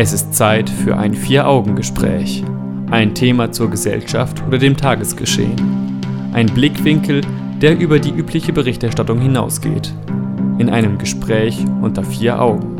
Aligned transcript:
Es 0.00 0.12
ist 0.12 0.32
Zeit 0.32 0.70
für 0.70 0.96
ein 0.96 1.12
Vier-Augen-Gespräch. 1.12 2.44
Ein 2.88 3.16
Thema 3.16 3.50
zur 3.50 3.68
Gesellschaft 3.68 4.40
oder 4.46 4.56
dem 4.56 4.76
Tagesgeschehen. 4.76 6.00
Ein 6.32 6.46
Blickwinkel, 6.46 7.22
der 7.60 7.76
über 7.76 7.98
die 7.98 8.12
übliche 8.12 8.52
Berichterstattung 8.52 9.18
hinausgeht. 9.20 9.92
In 10.58 10.70
einem 10.70 10.98
Gespräch 10.98 11.64
unter 11.82 12.04
vier 12.04 12.40
Augen. 12.40 12.76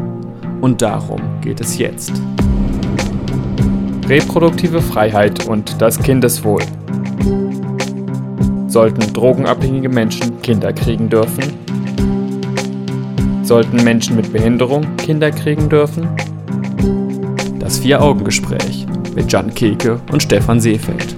Und 0.61 0.81
darum 0.81 1.21
geht 1.41 1.61
es 1.61 1.77
jetzt. 1.77 2.13
Reproduktive 4.07 4.81
Freiheit 4.81 5.45
und 5.49 5.83
das 5.83 5.99
Kindeswohl. 5.99 6.63
Sollten 8.69 9.13
drogenabhängige 9.13 9.89
Menschen 9.89 10.41
Kinder 10.43 10.73
kriegen 10.73 11.09
dürfen? 11.09 11.43
Sollten 13.43 13.83
Menschen 13.83 14.15
mit 14.15 14.33
Behinderung 14.33 14.87
Kinder 14.99 15.33
kriegen 15.33 15.69
dürfen? 15.69 16.07
Das 17.69 17.81
Vier-Augen-Gespräch 17.81 18.87
mit 19.15 19.31
Jan 19.31 19.53
Keke 19.53 20.01
und 20.11 20.23
Stefan 20.23 20.59
Seefeld. 20.59 21.15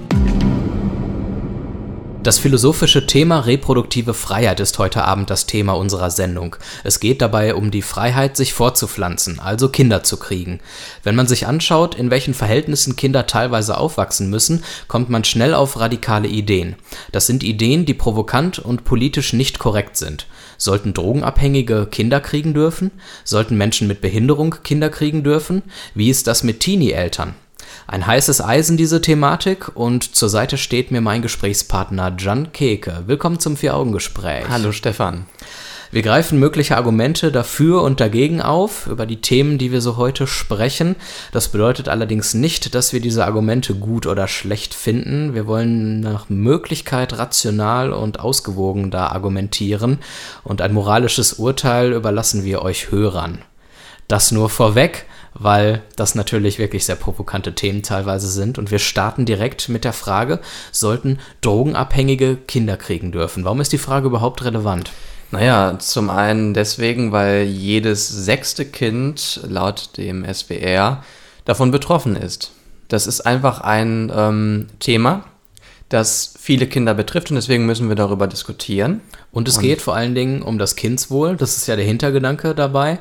Das 2.24 2.40
philosophische 2.40 3.06
Thema 3.06 3.38
reproduktive 3.38 4.14
Freiheit 4.14 4.58
ist 4.58 4.76
heute 4.80 5.04
Abend 5.04 5.30
das 5.30 5.46
Thema 5.46 5.74
unserer 5.74 6.10
Sendung. 6.10 6.56
Es 6.82 6.98
geht 6.98 7.22
dabei 7.22 7.54
um 7.54 7.70
die 7.70 7.82
Freiheit, 7.82 8.36
sich 8.36 8.52
fortzupflanzen, 8.52 9.38
also 9.38 9.68
Kinder 9.68 10.02
zu 10.02 10.16
kriegen. 10.16 10.58
Wenn 11.04 11.14
man 11.14 11.28
sich 11.28 11.46
anschaut, 11.46 11.94
in 11.94 12.10
welchen 12.10 12.34
Verhältnissen 12.34 12.96
Kinder 12.96 13.28
teilweise 13.28 13.78
aufwachsen 13.78 14.28
müssen, 14.28 14.64
kommt 14.88 15.08
man 15.08 15.22
schnell 15.22 15.54
auf 15.54 15.78
radikale 15.78 16.26
Ideen. 16.26 16.74
Das 17.12 17.28
sind 17.28 17.44
Ideen, 17.44 17.86
die 17.86 17.94
provokant 17.94 18.58
und 18.58 18.82
politisch 18.82 19.32
nicht 19.32 19.60
korrekt 19.60 19.96
sind. 19.96 20.26
Sollten 20.60 20.92
Drogenabhängige 20.92 21.88
Kinder 21.90 22.20
kriegen 22.20 22.52
dürfen? 22.52 22.90
Sollten 23.24 23.56
Menschen 23.56 23.88
mit 23.88 24.02
Behinderung 24.02 24.56
Kinder 24.62 24.90
kriegen 24.90 25.24
dürfen? 25.24 25.62
Wie 25.94 26.10
ist 26.10 26.26
das 26.26 26.42
mit 26.42 26.60
Teenie-Eltern? 26.60 27.34
Ein 27.86 28.06
heißes 28.06 28.42
Eisen 28.42 28.76
diese 28.76 29.00
Thematik 29.00 29.74
und 29.74 30.14
zur 30.14 30.28
Seite 30.28 30.58
steht 30.58 30.90
mir 30.90 31.00
mein 31.00 31.22
Gesprächspartner 31.22 32.14
Jan 32.18 32.52
Keke. 32.52 33.04
Willkommen 33.06 33.40
zum 33.40 33.56
Vier-Augen-Gespräch. 33.56 34.50
Hallo 34.50 34.72
Stefan. 34.72 35.24
Wir 35.92 36.02
greifen 36.02 36.38
mögliche 36.38 36.76
Argumente 36.76 37.32
dafür 37.32 37.82
und 37.82 37.98
dagegen 37.98 38.40
auf, 38.40 38.86
über 38.86 39.06
die 39.06 39.20
Themen, 39.20 39.58
die 39.58 39.72
wir 39.72 39.80
so 39.80 39.96
heute 39.96 40.28
sprechen. 40.28 40.94
Das 41.32 41.48
bedeutet 41.48 41.88
allerdings 41.88 42.32
nicht, 42.32 42.76
dass 42.76 42.92
wir 42.92 43.00
diese 43.00 43.24
Argumente 43.24 43.74
gut 43.74 44.06
oder 44.06 44.28
schlecht 44.28 44.72
finden. 44.72 45.34
Wir 45.34 45.48
wollen 45.48 45.98
nach 45.98 46.28
Möglichkeit 46.28 47.18
rational 47.18 47.92
und 47.92 48.20
ausgewogen 48.20 48.92
da 48.92 49.08
argumentieren 49.08 49.98
und 50.44 50.62
ein 50.62 50.72
moralisches 50.72 51.32
Urteil 51.32 51.92
überlassen 51.92 52.44
wir 52.44 52.62
euch 52.62 52.92
Hörern. 52.92 53.38
Das 54.06 54.30
nur 54.30 54.48
vorweg, 54.48 55.06
weil 55.34 55.82
das 55.96 56.14
natürlich 56.14 56.60
wirklich 56.60 56.84
sehr 56.84 56.94
provokante 56.94 57.56
Themen 57.56 57.82
teilweise 57.82 58.28
sind. 58.28 58.58
Und 58.58 58.70
wir 58.70 58.78
starten 58.78 59.24
direkt 59.24 59.68
mit 59.68 59.82
der 59.82 59.92
Frage, 59.92 60.38
sollten 60.70 61.18
Drogenabhängige 61.40 62.36
Kinder 62.36 62.76
kriegen 62.76 63.10
dürfen? 63.10 63.44
Warum 63.44 63.60
ist 63.60 63.72
die 63.72 63.78
Frage 63.78 64.06
überhaupt 64.06 64.44
relevant? 64.44 64.92
Naja, 65.32 65.78
zum 65.78 66.10
einen 66.10 66.54
deswegen, 66.54 67.12
weil 67.12 67.44
jedes 67.44 68.08
sechste 68.08 68.64
Kind 68.64 69.40
laut 69.44 69.96
dem 69.96 70.24
SWR 70.24 71.04
davon 71.44 71.70
betroffen 71.70 72.16
ist. 72.16 72.50
Das 72.88 73.06
ist 73.06 73.20
einfach 73.20 73.60
ein 73.60 74.12
ähm, 74.14 74.66
Thema, 74.80 75.24
das 75.88 76.34
viele 76.38 76.66
Kinder 76.66 76.94
betrifft 76.94 77.30
und 77.30 77.36
deswegen 77.36 77.64
müssen 77.64 77.88
wir 77.88 77.96
darüber 77.96 78.26
diskutieren. 78.26 79.00
Und 79.30 79.46
es 79.46 79.56
und 79.58 79.62
geht 79.62 79.80
vor 79.80 79.94
allen 79.94 80.16
Dingen 80.16 80.42
um 80.42 80.58
das 80.58 80.74
Kindswohl, 80.74 81.36
das 81.36 81.56
ist 81.56 81.68
ja 81.68 81.76
der 81.76 81.84
Hintergedanke 81.84 82.54
dabei. 82.54 82.98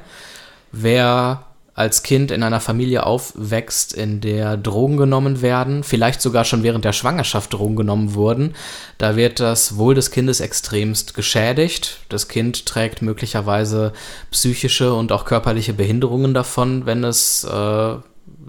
Wer 0.71 1.43
als 1.79 2.03
Kind 2.03 2.29
in 2.29 2.43
einer 2.43 2.59
Familie 2.59 3.05
aufwächst, 3.05 3.93
in 3.93 4.19
der 4.19 4.57
Drogen 4.57 4.97
genommen 4.97 5.41
werden, 5.41 5.85
vielleicht 5.85 6.21
sogar 6.21 6.43
schon 6.43 6.61
während 6.61 6.83
der 6.83 6.91
Schwangerschaft 6.91 7.53
Drogen 7.53 7.77
genommen 7.77 8.15
wurden, 8.15 8.53
da 8.97 9.15
wird 9.15 9.39
das 9.39 9.77
Wohl 9.77 9.95
des 9.95 10.11
Kindes 10.11 10.41
extremst 10.41 11.13
geschädigt. 11.13 12.01
Das 12.09 12.27
Kind 12.27 12.65
trägt 12.65 13.01
möglicherweise 13.01 13.93
psychische 14.29 14.93
und 14.93 15.13
auch 15.13 15.23
körperliche 15.23 15.71
Behinderungen 15.71 16.33
davon, 16.33 16.85
wenn 16.85 17.05
es 17.05 17.45
äh, 17.45 17.95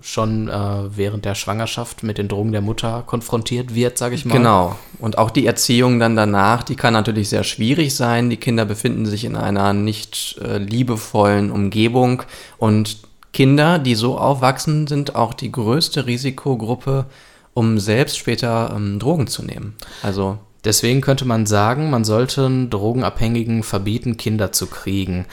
schon 0.01 0.49
äh, 0.49 0.97
während 0.97 1.25
der 1.25 1.37
Schwangerschaft 1.37 2.03
mit 2.03 2.19
den 2.19 2.27
Drogen 2.27 2.51
der 2.51 2.63
Mutter 2.63 3.05
konfrontiert 3.07 3.77
wird, 3.77 3.97
sage 3.97 4.17
ich 4.17 4.25
mal. 4.25 4.35
Genau. 4.35 4.77
Und 4.99 5.19
auch 5.19 5.31
die 5.31 5.47
Erziehung 5.47 6.01
dann 6.01 6.17
danach, 6.17 6.65
die 6.65 6.75
kann 6.75 6.95
natürlich 6.95 7.29
sehr 7.29 7.45
schwierig 7.45 7.95
sein. 7.95 8.29
Die 8.29 8.39
Kinder 8.39 8.65
befinden 8.65 9.07
sich 9.07 9.25
in 9.25 9.37
einer 9.37 9.73
nicht 9.73 10.41
äh, 10.43 10.59
liebevollen 10.59 11.53
Umgebung 11.53 12.25
und 12.59 13.09
Kinder, 13.33 13.79
die 13.79 13.95
so 13.95 14.19
aufwachsen, 14.19 14.87
sind 14.87 15.15
auch 15.15 15.35
die 15.35 15.53
größte 15.53 16.07
Risikogruppe, 16.07 17.07
um 17.55 17.79
selbst 17.79 18.19
später 18.19 18.73
ähm, 18.75 18.99
Drogen 18.99 19.27
zu 19.27 19.43
nehmen. 19.43 19.75
Also 20.03 20.39
Deswegen 20.65 21.01
könnte 21.01 21.25
man 21.25 21.47
sagen, 21.47 21.89
man 21.89 22.05
sollte 22.05 22.67
Drogenabhängigen 22.69 23.63
verbieten, 23.63 24.19
Kinder 24.19 24.53
zu 24.53 24.67
kriegen, 24.67 25.25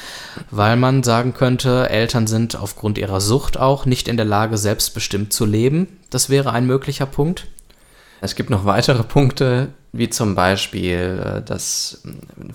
weil 0.51 0.77
man 0.77 1.03
sagen 1.03 1.33
könnte, 1.33 1.89
Eltern 1.89 2.27
sind 2.27 2.55
aufgrund 2.55 2.97
ihrer 2.97 3.19
Sucht 3.19 3.59
auch 3.59 3.85
nicht 3.85 4.07
in 4.07 4.15
der 4.15 4.25
Lage, 4.25 4.57
selbstbestimmt 4.57 5.33
zu 5.33 5.45
leben. 5.45 5.99
Das 6.09 6.29
wäre 6.29 6.53
ein 6.53 6.65
möglicher 6.65 7.05
Punkt. 7.05 7.47
Es 8.21 8.35
gibt 8.35 8.49
noch 8.49 8.65
weitere 8.65 9.03
Punkte, 9.03 9.69
wie 9.91 10.09
zum 10.09 10.33
Beispiel 10.33 11.21
äh, 11.23 11.41
das 11.41 12.03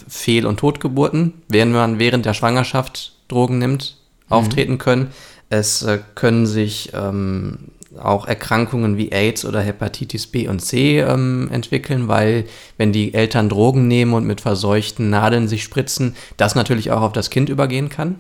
Fehl- 0.09 0.47
und 0.47 0.59
Totgeburten, 0.59 1.35
während 1.49 1.73
man 1.73 1.99
während 1.99 2.25
der 2.25 2.35
Schwangerschaft 2.35 3.13
Drogen 3.29 3.59
nimmt, 3.59 3.97
mhm. 4.29 4.33
auftreten 4.33 4.79
können. 4.79 5.13
Es 5.53 5.83
äh, 5.83 5.99
können 6.15 6.47
sich 6.47 6.93
ähm, 6.95 7.59
auch 8.01 8.27
Erkrankungen 8.27 8.97
wie 8.97 9.13
AIDS 9.13 9.45
oder 9.45 9.61
Hepatitis 9.61 10.27
B 10.27 10.49
und 10.49 10.61
C 10.61 11.01
ähm, 11.01 11.51
entwickeln, 11.53 12.09
weil 12.09 12.47
wenn 12.79 12.91
die 12.91 13.13
Eltern 13.13 13.51
Drogen 13.51 13.87
nehmen 13.87 14.15
und 14.15 14.27
mit 14.27 14.41
verseuchten 14.41 15.11
Nadeln 15.11 15.49
sich 15.49 15.63
spritzen, 15.63 16.17
das 16.39 16.55
natürlich 16.55 16.91
auch 16.91 17.03
auf 17.03 17.13
das 17.13 17.29
Kind 17.29 17.51
übergehen 17.51 17.91
kann. 17.91 18.15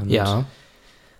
Und, 0.00 0.08
ja. 0.08 0.44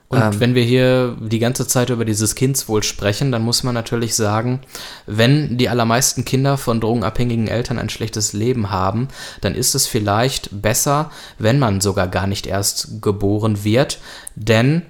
Und 0.09 0.23
ähm, 0.23 0.39
wenn 0.39 0.55
wir 0.55 0.63
hier 0.63 1.17
die 1.21 1.41
ganze 1.41 1.67
Zeit 1.67 1.91
über 1.91 2.05
dieses 2.05 2.37
Kindswohl 2.37 2.85
sprechen, 2.85 3.33
dann 3.33 3.43
muss 3.43 3.65
man 3.65 3.75
natürlich 3.75 4.15
sagen, 4.15 4.61
wenn 5.07 5.59
die 5.59 5.69
allermeisten 5.69 6.25
Kinder 6.25 6.57
von 6.57 6.81
drogenabhängigen 6.81 7.49
Eltern 7.49 7.81
ein 7.81 7.89
schlechtes 7.89 8.33
Leben 8.33 8.71
haben, 8.71 9.09
dann 9.41 9.57
ist 9.57 9.75
es 9.75 9.89
vielleicht 9.89 10.63
besser, 10.63 11.11
wenn 11.39 11.59
man 11.59 11.81
sogar 11.81 12.07
gar 12.07 12.29
nicht 12.29 12.47
erst 12.47 13.03
geboren 13.03 13.65
wird, 13.65 13.99
denn 14.37 14.83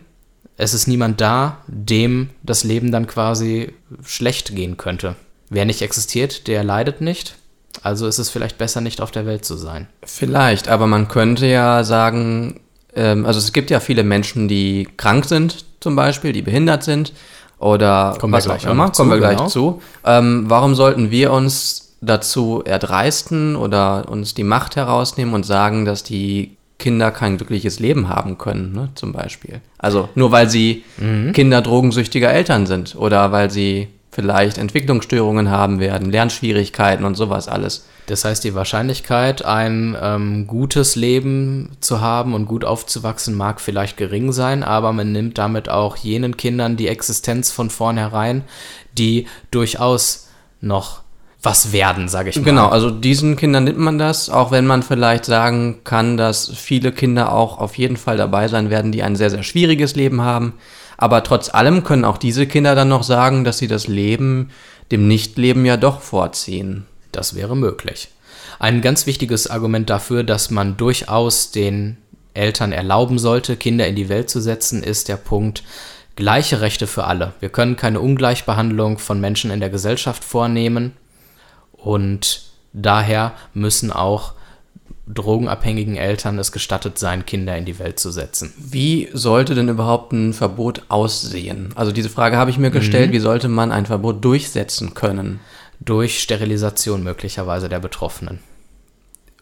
es 0.57 0.75
ist 0.75 0.87
niemand 0.87 1.21
da, 1.21 1.59
dem 1.67 2.31
das 2.43 2.65
Leben 2.65 2.93
dann 2.93 3.07
quasi 3.07 3.73
schlecht 4.05 4.55
gehen 4.55 4.77
könnte. 4.77 5.17
Wer 5.49 5.65
nicht 5.65 5.83
existiert, 5.83 6.47
der 6.47 6.65
leidet 6.65 7.01
nicht. 7.01 7.37
Also 7.83 8.07
ist 8.07 8.19
es 8.19 8.31
vielleicht 8.31 8.59
besser, 8.59 8.81
nicht 8.81 9.01
auf 9.01 9.11
der 9.11 9.27
Welt 9.27 9.45
zu 9.45 9.57
sein. 9.57 9.89
Vielleicht, 10.05 10.69
aber 10.69 10.87
man 10.87 11.09
könnte 11.09 11.47
ja 11.47 11.85
sagen, 11.85 12.61
ähm, 12.95 13.27
also 13.27 13.39
es 13.39 13.53
gibt 13.53 13.71
ja 13.71 13.81
viele 13.81 14.05
Menschen, 14.05 14.49
die 14.49 14.89
krank 14.97 15.25
sind, 15.25 15.65
zum 15.81 15.97
Beispiel, 15.97 16.33
die 16.33 16.43
behindert 16.43 16.85
sind 16.85 17.13
oder 17.59 18.17
kommen 18.21 18.33
was 18.33 18.45
wir 18.45 18.55
gleich 18.55 18.67
auch 18.67 18.73
immer. 18.73 18.91
Kommen 18.91 19.11
wir 19.11 19.19
gleich 19.19 19.39
genau. 19.39 19.49
zu. 19.49 19.83
Ähm, 20.05 20.45
warum 20.49 20.75
sollten 20.75 21.11
wir 21.11 21.33
uns 21.33 21.97
dazu 22.01 22.63
erdreisten 22.65 23.57
oder 23.57 24.09
uns 24.09 24.35
die 24.35 24.45
Macht 24.45 24.77
herausnehmen 24.77 25.35
und 25.35 25.47
sagen, 25.47 25.85
dass 25.85 26.03
die 26.03 26.57
Kinder 26.83 27.11
kein 27.13 27.39
glückliches 27.39 27.79
Leben 27.79 28.09
haben 28.09 28.37
können, 28.37 28.73
ne, 28.73 28.89
zum 28.97 29.13
Beispiel. 29.13 29.61
Also 29.79 30.09
nur 30.15 30.33
weil 30.33 30.51
sie 30.51 30.85
mhm. 30.99 31.33
Kinder 31.33 31.63
drogensüchtiger 31.63 32.31
Eltern 32.33 32.67
sind 32.67 32.97
oder 32.97 33.31
weil 33.33 33.51
sie 33.51 33.89
vielleicht 34.11 34.59
Entwicklungsstörungen 34.59 35.51
haben 35.51 35.81
werden, 35.81 36.11
Lernschwierigkeiten 36.11 37.05
und 37.05 37.15
sowas 37.15 37.49
alles. 37.49 37.87
Das 38.07 38.25
heißt, 38.25 38.43
die 38.45 38.55
Wahrscheinlichkeit, 38.55 39.45
ein 39.45 39.97
ähm, 40.01 40.47
gutes 40.49 40.97
Leben 40.97 41.71
zu 41.81 42.01
haben 42.01 42.35
und 42.35 42.47
gut 42.47 42.65
aufzuwachsen, 42.65 43.35
mag 43.35 43.61
vielleicht 43.61 43.97
gering 43.97 44.33
sein, 44.33 44.65
aber 44.65 44.93
man 44.93 45.13
nimmt 45.13 45.39
damit 45.39 45.69
auch 45.69 45.97
jenen 45.97 46.37
Kindern 46.37 46.77
die 46.77 46.89
Existenz 46.89 47.53
von 47.53 47.71
vornherein, 47.71 48.43
die 48.99 49.29
durchaus 49.51 50.29
noch 50.61 51.02
was 51.43 51.73
werden, 51.73 52.09
sage 52.09 52.31
ich 52.31 52.37
mal. 52.37 52.45
Genau, 52.45 52.69
also 52.69 52.91
diesen 52.91 53.37
Kindern 53.37 53.65
nimmt 53.65 53.79
man 53.79 53.99
das, 53.99 54.31
auch 54.31 54.53
wenn 54.53 54.67
man 54.67 54.83
vielleicht 54.83 55.25
sagen 55.25 55.81
kann, 55.83 56.17
dass 56.17 56.51
viele 56.55 56.93
Kinder 56.93 57.33
auch 57.33 57.59
auf 57.59 57.77
jeden 57.77 57.97
Fall 57.97 58.17
dabei 58.17 58.47
sein 58.49 58.71
werden, 58.71 58.93
die 58.93 59.03
ein 59.03 59.17
sehr, 59.17 59.31
sehr 59.31 59.43
schwieriges 59.43 59.97
Leben 59.97 60.21
haben. 60.23 60.55
Aber 60.97 61.25
trotz 61.25 61.53
allem 61.53 61.83
können 61.83 62.05
auch 62.05 62.19
diese 62.19 62.47
Kinder 62.47 62.77
dann 62.77 62.89
noch 62.89 63.03
sagen, 63.03 63.43
dass 63.43 63.59
sie 63.59 63.67
das 63.67 63.89
Leben 63.89 64.51
dem 64.93 65.09
Nichtleben 65.09 65.65
ja 65.65 65.77
doch 65.77 66.01
vorziehen. 66.01 66.87
Das 67.11 67.35
wäre 67.35 67.57
möglich. 67.57 68.09
Ein 68.61 68.81
ganz 68.81 69.07
wichtiges 69.07 69.49
Argument 69.49 69.91
dafür, 69.91 70.23
dass 70.23 70.51
man 70.51 70.77
durchaus 70.77 71.51
den 71.51 71.97
Eltern 72.35 72.71
erlauben 72.71 73.19
sollte, 73.19 73.57
Kinder 73.57 73.87
in 73.89 73.97
die 73.97 74.09
Welt 74.09 74.31
zu 74.31 74.41
setzen, 74.41 74.83
ist 74.83 75.09
der 75.09 75.17
Punkt, 75.17 75.65
gleiche 76.15 76.61
Rechte 76.61 76.87
für 76.87 77.05
alle. 77.05 77.33
Wir 77.41 77.49
können 77.49 77.77
keine 77.77 78.01
Ungleichbehandlung 78.01 78.99
von 78.99 79.21
Menschen 79.21 79.51
in 79.51 79.61
der 79.61 79.71
Gesellschaft 79.71 80.23
vornehmen. 80.23 80.93
Und 81.83 82.43
daher 82.73 83.33
müssen 83.55 83.91
auch 83.91 84.33
drogenabhängigen 85.09 85.97
Eltern 85.97 86.39
es 86.39 86.53
gestattet 86.53 86.99
sein, 86.99 87.27
Kinder 87.27 87.57
in 87.57 87.65
die 87.65 87.79
Welt 87.79 87.99
zu 87.99 88.11
setzen. 88.11 88.53
Wie 88.57 89.09
sollte 89.13 89.55
denn 89.55 89.69
überhaupt 89.69 90.13
ein 90.13 90.33
Verbot 90.33 90.83
aussehen? 90.89 91.71
Also 91.75 91.93
diese 91.93 92.09
Frage 92.09 92.37
habe 92.37 92.51
ich 92.51 92.59
mir 92.59 92.71
gestellt, 92.71 93.11
Mhm. 93.11 93.15
wie 93.15 93.19
sollte 93.19 93.49
man 93.49 93.73
ein 93.73 93.87
Verbot 93.87 94.25
durchsetzen 94.25 94.95
können? 94.95 95.41
Durch 95.81 96.23
Sterilisation 96.23 97.03
möglicherweise 97.03 97.69
der 97.69 97.81
Betroffenen. 97.81 98.39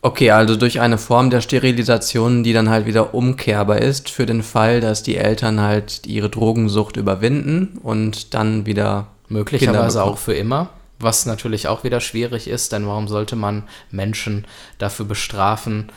Okay, 0.02 0.30
also 0.30 0.56
durch 0.56 0.80
eine 0.80 0.96
Form 0.96 1.28
der 1.28 1.42
Sterilisation, 1.42 2.42
die 2.42 2.54
dann 2.54 2.70
halt 2.70 2.86
wieder 2.86 3.12
umkehrbar 3.12 3.80
ist, 3.80 4.08
für 4.08 4.24
den 4.24 4.42
Fall, 4.42 4.80
dass 4.80 5.02
die 5.02 5.16
Eltern 5.18 5.60
halt 5.60 6.06
ihre 6.06 6.30
Drogensucht 6.30 6.96
überwinden 6.96 7.78
und 7.82 8.32
dann 8.32 8.64
wieder 8.64 9.08
Möglicherweise 9.28 10.02
auch 10.02 10.16
für 10.16 10.32
immer. 10.32 10.70
Was 11.00 11.26
natürlich 11.26 11.66
auch 11.66 11.82
wieder 11.82 12.00
schwierig 12.00 12.46
ist, 12.46 12.72
denn 12.72 12.86
warum 12.86 13.08
sollte 13.08 13.34
man 13.34 13.64
Menschen 13.90 14.46
dafür 14.78 15.06
bestrafen 15.06 15.90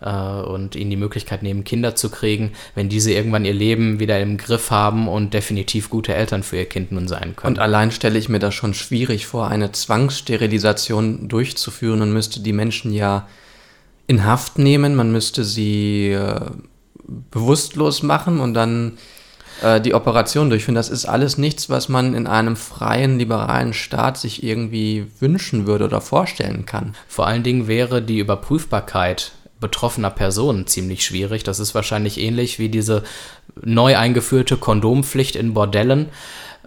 äh, 0.00 0.08
und 0.08 0.76
ihnen 0.76 0.90
die 0.90 0.96
Möglichkeit 0.96 1.42
nehmen, 1.42 1.64
Kinder 1.64 1.96
zu 1.96 2.08
kriegen, 2.08 2.52
wenn 2.74 2.88
diese 2.88 3.12
irgendwann 3.12 3.44
ihr 3.44 3.52
Leben 3.52 3.98
wieder 3.98 4.20
im 4.20 4.36
Griff 4.36 4.70
haben 4.70 5.08
und 5.08 5.34
definitiv 5.34 5.90
gute 5.90 6.14
Eltern 6.14 6.42
für 6.42 6.56
ihr 6.56 6.68
Kind 6.68 6.92
nun 6.92 7.08
sein 7.08 7.34
können? 7.34 7.54
Und 7.54 7.58
allein 7.58 7.90
stelle 7.90 8.18
ich 8.18 8.28
mir 8.28 8.38
das 8.38 8.54
schon 8.54 8.74
schwierig 8.74 9.26
vor, 9.26 9.48
eine 9.48 9.72
Zwangssterilisation 9.72 11.28
durchzuführen 11.28 12.00
und 12.00 12.12
müsste 12.12 12.40
die 12.40 12.52
Menschen 12.52 12.92
ja 12.92 13.26
in 14.06 14.24
Haft 14.24 14.58
nehmen, 14.58 14.94
man 14.94 15.10
müsste 15.12 15.44
sie 15.44 16.10
äh, 16.10 16.40
bewusstlos 17.30 18.02
machen 18.02 18.40
und 18.40 18.54
dann 18.54 18.98
äh, 19.62 19.80
die 19.80 19.94
Operation 19.94 20.50
durchführen. 20.50 20.74
Das 20.74 20.88
ist 20.88 21.04
alles 21.04 21.38
nichts, 21.38 21.70
was 21.70 21.88
man 21.88 22.14
in 22.14 22.26
einem 22.26 22.56
freien, 22.56 23.18
liberalen 23.18 23.72
Staat 23.72 24.18
sich 24.18 24.42
irgendwie 24.42 25.06
wünschen 25.20 25.66
würde 25.66 25.84
oder 25.84 26.00
vorstellen 26.00 26.66
kann. 26.66 26.94
Vor 27.08 27.26
allen 27.26 27.42
Dingen 27.42 27.66
wäre 27.66 28.02
die 28.02 28.18
Überprüfbarkeit 28.18 29.32
betroffener 29.60 30.10
Personen 30.10 30.66
ziemlich 30.66 31.04
schwierig. 31.04 31.42
Das 31.42 31.58
ist 31.58 31.74
wahrscheinlich 31.74 32.20
ähnlich 32.20 32.58
wie 32.58 32.68
diese 32.68 33.02
neu 33.62 33.96
eingeführte 33.96 34.56
Kondompflicht 34.56 35.36
in 35.36 35.54
Bordellen. 35.54 36.10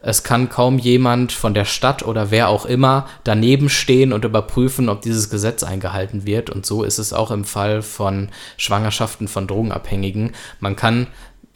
Es 0.01 0.23
kann 0.23 0.49
kaum 0.49 0.77
jemand 0.77 1.31
von 1.31 1.53
der 1.53 1.65
Stadt 1.65 2.03
oder 2.03 2.31
wer 2.31 2.49
auch 2.49 2.65
immer 2.65 3.07
daneben 3.23 3.67
stehen 3.67 4.13
und 4.13 4.25
überprüfen, 4.25 4.89
ob 4.89 5.01
dieses 5.01 5.29
Gesetz 5.29 5.63
eingehalten 5.63 6.25
wird. 6.25 6.49
Und 6.49 6.65
so 6.65 6.83
ist 6.83 6.97
es 6.99 7.13
auch 7.13 7.31
im 7.31 7.43
Fall 7.43 7.81
von 7.81 8.29
Schwangerschaften 8.57 9.27
von 9.27 9.47
Drogenabhängigen. 9.47 10.33
Man 10.59 10.75
kann 10.75 11.07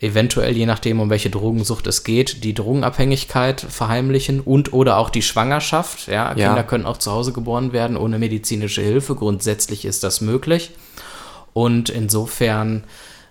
eventuell, 0.01 0.57
je 0.57 0.65
nachdem, 0.65 0.99
um 0.99 1.09
welche 1.09 1.29
Drogensucht 1.29 1.85
es 1.87 2.03
geht, 2.03 2.43
die 2.43 2.53
Drogenabhängigkeit 2.53 3.61
verheimlichen 3.61 4.41
und 4.41 4.73
oder 4.73 4.97
auch 4.97 5.11
die 5.11 5.21
Schwangerschaft. 5.21 6.07
Ja, 6.07 6.35
Ja. 6.35 6.47
Kinder 6.47 6.63
können 6.63 6.85
auch 6.85 6.97
zu 6.97 7.11
Hause 7.11 7.31
geboren 7.31 7.71
werden 7.71 7.95
ohne 7.95 8.17
medizinische 8.17 8.81
Hilfe. 8.81 9.15
Grundsätzlich 9.15 9.85
ist 9.85 10.03
das 10.03 10.19
möglich. 10.19 10.71
Und 11.53 11.89
insofern 11.89 12.83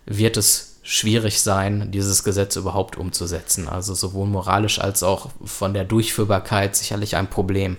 wird 0.07 0.37
es 0.37 0.79
schwierig 0.83 1.41
sein, 1.41 1.91
dieses 1.91 2.25
Gesetz 2.25 2.57
überhaupt 2.57 2.97
umzusetzen. 2.97 3.69
Also 3.69 3.95
sowohl 3.95 4.27
moralisch 4.27 4.81
als 4.81 5.03
auch 5.03 5.31
von 5.45 5.75
der 5.75 5.85
Durchführbarkeit 5.85 6.77
sicherlich 6.77 7.17
ein 7.17 7.29
Problem. 7.29 7.77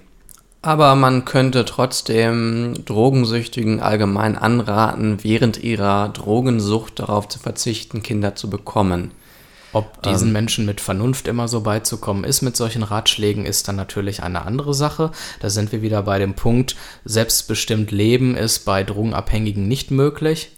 Aber 0.62 0.96
man 0.96 1.26
könnte 1.26 1.66
trotzdem 1.66 2.86
Drogensüchtigen 2.86 3.80
allgemein 3.80 4.38
anraten, 4.38 5.24
während 5.24 5.64
ihrer 5.64 6.10
Drogensucht 6.10 7.00
darauf 7.00 7.28
zu 7.28 7.40
verzichten, 7.40 8.04
Kinder 8.04 8.36
zu 8.36 8.50
bekommen. 8.50 9.12
Ob 9.74 10.04
diesen 10.04 10.34
Menschen 10.34 10.66
mit 10.66 10.82
Vernunft 10.82 11.28
immer 11.28 11.48
so 11.48 11.62
beizukommen 11.62 12.26
ist 12.26 12.42
mit 12.42 12.58
solchen 12.58 12.84
Ratschlägen, 12.84 13.46
ist 13.46 13.68
dann 13.68 13.78
natürlich 13.78 14.22
eine 14.22 14.46
andere 14.46 14.74
Sache. 14.74 15.12
Da 15.40 15.50
sind 15.50 15.72
wir 15.72 15.82
wieder 15.82 16.04
bei 16.04 16.20
dem 16.20 16.34
Punkt, 16.34 16.76
selbstbestimmt 17.06 17.90
Leben 17.90 18.36
ist 18.36 18.66
bei 18.66 18.84
Drogenabhängigen 18.84 19.68
nicht 19.68 19.90
möglich. 19.90 20.52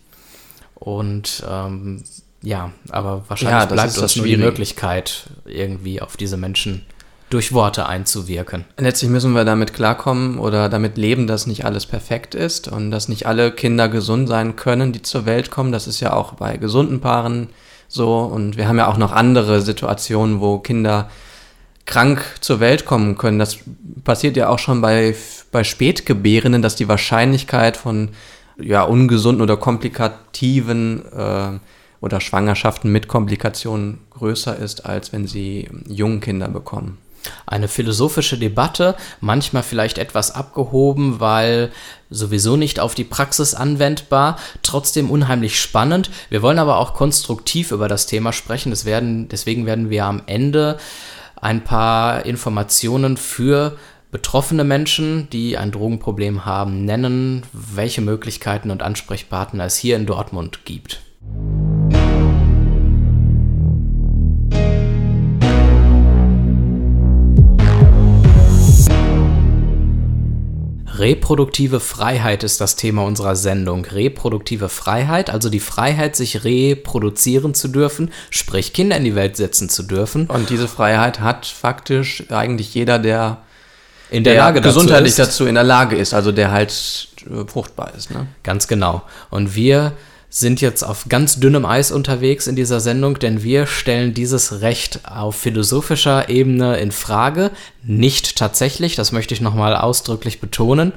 Und 0.73 1.43
ähm, 1.47 2.03
ja, 2.41 2.71
aber 2.89 3.23
wahrscheinlich 3.27 3.59
Ja, 3.59 3.65
bleibt 3.67 3.89
uns 3.89 3.99
das 3.99 4.15
nur 4.15 4.25
die. 4.25 4.35
Möglichkeit, 4.37 5.27
irgendwie 5.45 6.01
auf 6.01 6.17
diese 6.17 6.35
Menschen 6.35 6.83
durch 7.33 7.51
Worte 7.51 7.87
einzuwirken. 7.87 8.65
Letztlich 8.77 9.09
müssen 9.09 9.33
wir 9.33 9.43
damit 9.43 9.73
klarkommen 9.73 10.37
oder 10.37 10.69
damit 10.69 10.97
leben, 10.97 11.25
dass 11.25 11.47
nicht 11.47 11.65
alles 11.65 11.87
perfekt 11.87 12.35
ist 12.35 12.67
und 12.67 12.91
dass 12.91 13.09
nicht 13.09 13.25
alle 13.25 13.51
Kinder 13.51 13.89
gesund 13.89 14.29
sein 14.29 14.55
können, 14.55 14.91
die 14.91 15.01
zur 15.01 15.25
Welt 15.25 15.49
kommen. 15.49 15.71
Das 15.71 15.87
ist 15.87 15.99
ja 15.99 16.13
auch 16.13 16.33
bei 16.33 16.57
gesunden 16.57 17.01
Paaren 17.01 17.49
so. 17.87 18.19
Und 18.19 18.55
wir 18.55 18.67
haben 18.67 18.77
ja 18.77 18.87
auch 18.87 18.97
noch 18.97 19.11
andere 19.11 19.61
Situationen, 19.61 20.41
wo 20.41 20.59
Kinder 20.59 21.09
krank 21.85 22.23
zur 22.39 22.59
Welt 22.59 22.85
kommen 22.85 23.17
können. 23.17 23.39
Das 23.39 23.57
passiert 24.03 24.37
ja 24.37 24.49
auch 24.49 24.59
schon 24.59 24.81
bei, 24.81 25.15
bei 25.51 25.63
Spätgebärenden, 25.63 26.61
dass 26.61 26.75
die 26.75 26.87
Wahrscheinlichkeit 26.87 27.77
von 27.77 28.09
ja, 28.57 28.83
ungesunden 28.83 29.41
oder 29.41 29.57
komplikativen 29.57 31.03
äh, 31.11 31.59
oder 31.99 32.21
Schwangerschaften 32.21 32.91
mit 32.91 33.07
Komplikationen 33.07 34.01
größer 34.11 34.55
ist, 34.55 34.85
als 34.85 35.13
wenn 35.13 35.25
sie 35.25 35.69
junge 35.87 36.19
Kinder 36.19 36.47
bekommen. 36.47 36.99
Eine 37.45 37.67
philosophische 37.67 38.37
Debatte, 38.37 38.95
manchmal 39.19 39.63
vielleicht 39.63 39.97
etwas 39.97 40.31
abgehoben, 40.31 41.19
weil 41.19 41.71
sowieso 42.09 42.57
nicht 42.57 42.79
auf 42.79 42.95
die 42.95 43.03
Praxis 43.03 43.53
anwendbar, 43.53 44.37
trotzdem 44.61 45.09
unheimlich 45.09 45.59
spannend. 45.59 46.09
Wir 46.29 46.41
wollen 46.41 46.59
aber 46.59 46.77
auch 46.77 46.93
konstruktiv 46.93 47.71
über 47.71 47.87
das 47.87 48.07
Thema 48.07 48.33
sprechen. 48.33 48.69
Das 48.69 48.85
werden, 48.85 49.29
deswegen 49.29 49.65
werden 49.65 49.89
wir 49.89 50.05
am 50.05 50.21
Ende 50.25 50.77
ein 51.35 51.63
paar 51.63 52.25
Informationen 52.25 53.17
für 53.17 53.77
betroffene 54.11 54.63
Menschen, 54.63 55.27
die 55.31 55.57
ein 55.57 55.71
Drogenproblem 55.71 56.45
haben, 56.45 56.85
nennen, 56.85 57.43
welche 57.51 58.01
Möglichkeiten 58.01 58.69
und 58.69 58.83
Ansprechpartner 58.83 59.65
es 59.65 59.75
hier 59.75 59.95
in 59.95 60.05
Dortmund 60.05 60.65
gibt. 60.65 61.02
Reproduktive 71.03 71.81
Freiheit 71.81 72.45
ist 72.45 72.61
das 72.61 72.77
Thema 72.77 73.03
unserer 73.03 73.35
Sendung. 73.35 73.83
Reproduktive 73.83 74.69
Freiheit, 74.69 75.29
also 75.29 75.49
die 75.49 75.59
Freiheit, 75.59 76.15
sich 76.15 76.45
reproduzieren 76.45 77.53
zu 77.53 77.67
dürfen, 77.67 78.09
sprich 78.29 78.71
Kinder 78.71 78.95
in 78.95 79.03
die 79.03 79.13
Welt 79.13 79.35
setzen 79.35 79.67
zu 79.67 79.83
dürfen. 79.83 80.27
Und 80.27 80.49
diese 80.49 80.69
Freiheit 80.69 81.19
hat 81.19 81.45
faktisch 81.45 82.23
eigentlich 82.31 82.73
jeder, 82.73 82.99
der, 82.99 83.39
In 84.11 84.23
der 84.23 84.35
der 84.35 84.43
Lage 84.43 84.61
dazu 84.61 84.75
gesundheitlich 84.75 85.11
ist. 85.11 85.19
dazu 85.19 85.45
in 85.45 85.55
der 85.55 85.65
Lage 85.65 85.97
ist, 85.97 86.13
also 86.13 86.31
der 86.31 86.51
halt 86.51 86.71
äh, 87.29 87.45
fruchtbar 87.47 87.91
ist. 87.97 88.09
Ne? 88.09 88.27
Ganz 88.43 88.69
genau. 88.69 89.01
Und 89.29 89.55
wir 89.55 89.91
sind 90.35 90.61
jetzt 90.61 90.81
auf 90.81 91.05
ganz 91.09 91.39
dünnem 91.39 91.63
Eis 91.63 91.91
unterwegs 91.91 92.47
in 92.47 92.55
dieser 92.55 92.79
Sendung, 92.79 93.19
denn 93.19 93.43
wir 93.43 93.67
stellen 93.67 94.15
dieses 94.15 94.61
Recht 94.61 95.01
auf 95.03 95.35
philosophischer 95.35 96.27
Ebene 96.27 96.77
in 96.77 96.91
Frage. 96.91 97.51
Nicht 97.83 98.35
tatsächlich, 98.35 98.95
das 98.95 99.11
möchte 99.11 99.35
ich 99.35 99.41
nochmal 99.41 99.75
ausdrücklich 99.75 100.41
betonen. 100.41 100.91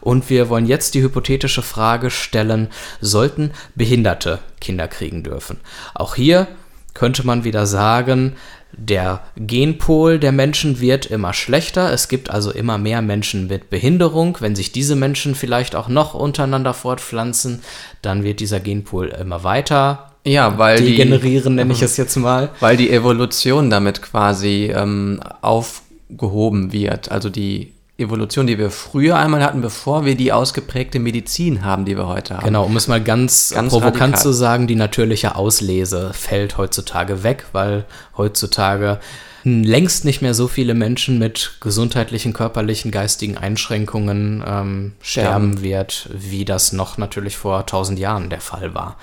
Und 0.00 0.30
wir 0.30 0.48
wollen 0.50 0.66
jetzt 0.66 0.94
die 0.94 1.02
hypothetische 1.02 1.62
Frage 1.62 2.10
stellen, 2.10 2.68
sollten 3.00 3.50
Behinderte 3.74 4.38
Kinder 4.60 4.86
kriegen 4.86 5.24
dürfen? 5.24 5.58
Auch 5.92 6.14
hier 6.14 6.46
könnte 6.94 7.26
man 7.26 7.42
wieder 7.42 7.66
sagen, 7.66 8.36
der 8.76 9.20
Genpol 9.36 10.18
der 10.18 10.32
Menschen 10.32 10.80
wird 10.80 11.06
immer 11.06 11.32
schlechter. 11.32 11.92
Es 11.92 12.08
gibt 12.08 12.30
also 12.30 12.50
immer 12.50 12.78
mehr 12.78 13.00
Menschen 13.02 13.46
mit 13.46 13.70
Behinderung. 13.70 14.36
Wenn 14.40 14.54
sich 14.54 14.72
diese 14.72 14.96
Menschen 14.96 15.34
vielleicht 15.34 15.74
auch 15.74 15.88
noch 15.88 16.14
untereinander 16.14 16.74
fortpflanzen, 16.74 17.62
dann 18.02 18.22
wird 18.22 18.40
dieser 18.40 18.60
Genpol 18.60 19.08
immer 19.08 19.44
weiter 19.44 20.12
Ja, 20.24 20.58
weil 20.58 20.78
die, 20.78 20.96
degenerieren, 20.96 21.54
nenne 21.54 21.72
ich 21.72 21.82
es 21.82 21.96
jetzt 21.96 22.16
mal. 22.16 22.50
weil 22.60 22.76
die 22.76 22.90
Evolution 22.90 23.70
damit 23.70 24.02
quasi 24.02 24.70
ähm, 24.74 25.20
aufgehoben 25.40 26.72
wird. 26.72 27.10
Also 27.10 27.30
die 27.30 27.72
Evolution, 27.98 28.46
die 28.46 28.58
wir 28.58 28.70
früher 28.70 29.16
einmal 29.16 29.42
hatten, 29.42 29.62
bevor 29.62 30.04
wir 30.04 30.16
die 30.16 30.30
ausgeprägte 30.32 30.98
Medizin 30.98 31.64
haben, 31.64 31.86
die 31.86 31.96
wir 31.96 32.06
heute 32.06 32.36
haben. 32.36 32.44
Genau, 32.44 32.64
um 32.64 32.76
es 32.76 32.88
mal 32.88 33.02
ganz, 33.02 33.52
Ganz 33.54 33.72
provokant 33.72 34.00
radikal. 34.00 34.22
zu 34.22 34.32
sagen, 34.32 34.66
die 34.66 34.74
natürliche 34.74 35.34
Auslese 35.34 36.12
fällt 36.12 36.58
heutzutage 36.58 37.22
weg, 37.22 37.46
weil 37.52 37.86
heutzutage 38.16 39.00
längst 39.44 40.04
nicht 40.04 40.20
mehr 40.20 40.34
so 40.34 40.46
viele 40.48 40.74
Menschen 40.74 41.18
mit 41.18 41.52
gesundheitlichen, 41.60 42.32
körperlichen, 42.32 42.90
geistigen 42.90 43.38
Einschränkungen 43.38 44.44
ähm, 44.46 44.92
sterben 45.00 45.52
Sterben. 45.52 45.62
wird, 45.62 46.10
wie 46.12 46.44
das 46.44 46.72
noch 46.72 46.98
natürlich 46.98 47.36
vor 47.36 47.60
1000 47.60 47.98
Jahren 47.98 48.28
der 48.28 48.40
Fall 48.40 48.74
war. 48.74 48.96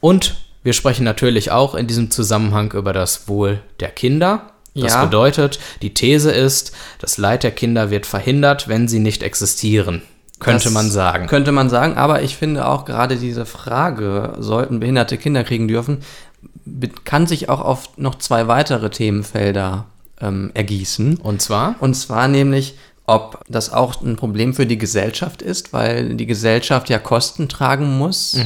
Und 0.00 0.36
wir 0.64 0.72
sprechen 0.72 1.04
natürlich 1.04 1.52
auch 1.52 1.76
in 1.76 1.86
diesem 1.86 2.10
Zusammenhang 2.10 2.72
über 2.72 2.92
das 2.92 3.28
Wohl 3.28 3.60
der 3.78 3.90
Kinder. 3.90 4.50
Das 4.76 4.92
Ja. 4.92 5.04
bedeutet, 5.04 5.58
die 5.82 5.94
These 5.94 6.30
ist, 6.30 6.72
das 7.00 7.18
Leid 7.18 7.42
der 7.42 7.50
Kinder 7.50 7.90
wird 7.90 8.06
verhindert, 8.06 8.68
wenn 8.68 8.88
sie 8.88 8.98
nicht 8.98 9.22
existieren. 9.22 10.02
Könnte 10.38 10.64
Das 10.64 10.72
man 10.74 10.90
sagen. 10.90 11.26
Könnte 11.28 11.50
man 11.50 11.70
sagen, 11.70 11.96
aber 11.96 12.22
ich 12.22 12.36
finde 12.36 12.66
auch 12.68 12.84
gerade 12.84 13.16
diese 13.16 13.46
Frage, 13.46 14.34
sollten 14.38 14.80
behinderte 14.80 15.16
Kinder 15.16 15.44
kriegen 15.44 15.66
dürfen, 15.66 16.02
kann 17.04 17.26
sich 17.26 17.48
auch 17.48 17.60
auf 17.60 17.96
noch 17.96 18.16
zwei 18.16 18.46
weitere 18.46 18.90
Themenfelder 18.90 19.86
ähm, 20.20 20.50
ergießen. 20.52 21.16
Und 21.18 21.40
zwar? 21.40 21.76
Und 21.80 21.94
zwar 21.94 22.28
nämlich, 22.28 22.74
ob 23.06 23.40
das 23.48 23.72
auch 23.72 24.02
ein 24.02 24.16
Problem 24.16 24.52
für 24.52 24.66
die 24.66 24.76
Gesellschaft 24.78 25.40
ist, 25.40 25.72
weil 25.72 26.16
die 26.16 26.26
Gesellschaft 26.26 26.90
ja 26.90 26.98
Kosten 26.98 27.48
tragen 27.48 27.96
muss. 27.96 28.36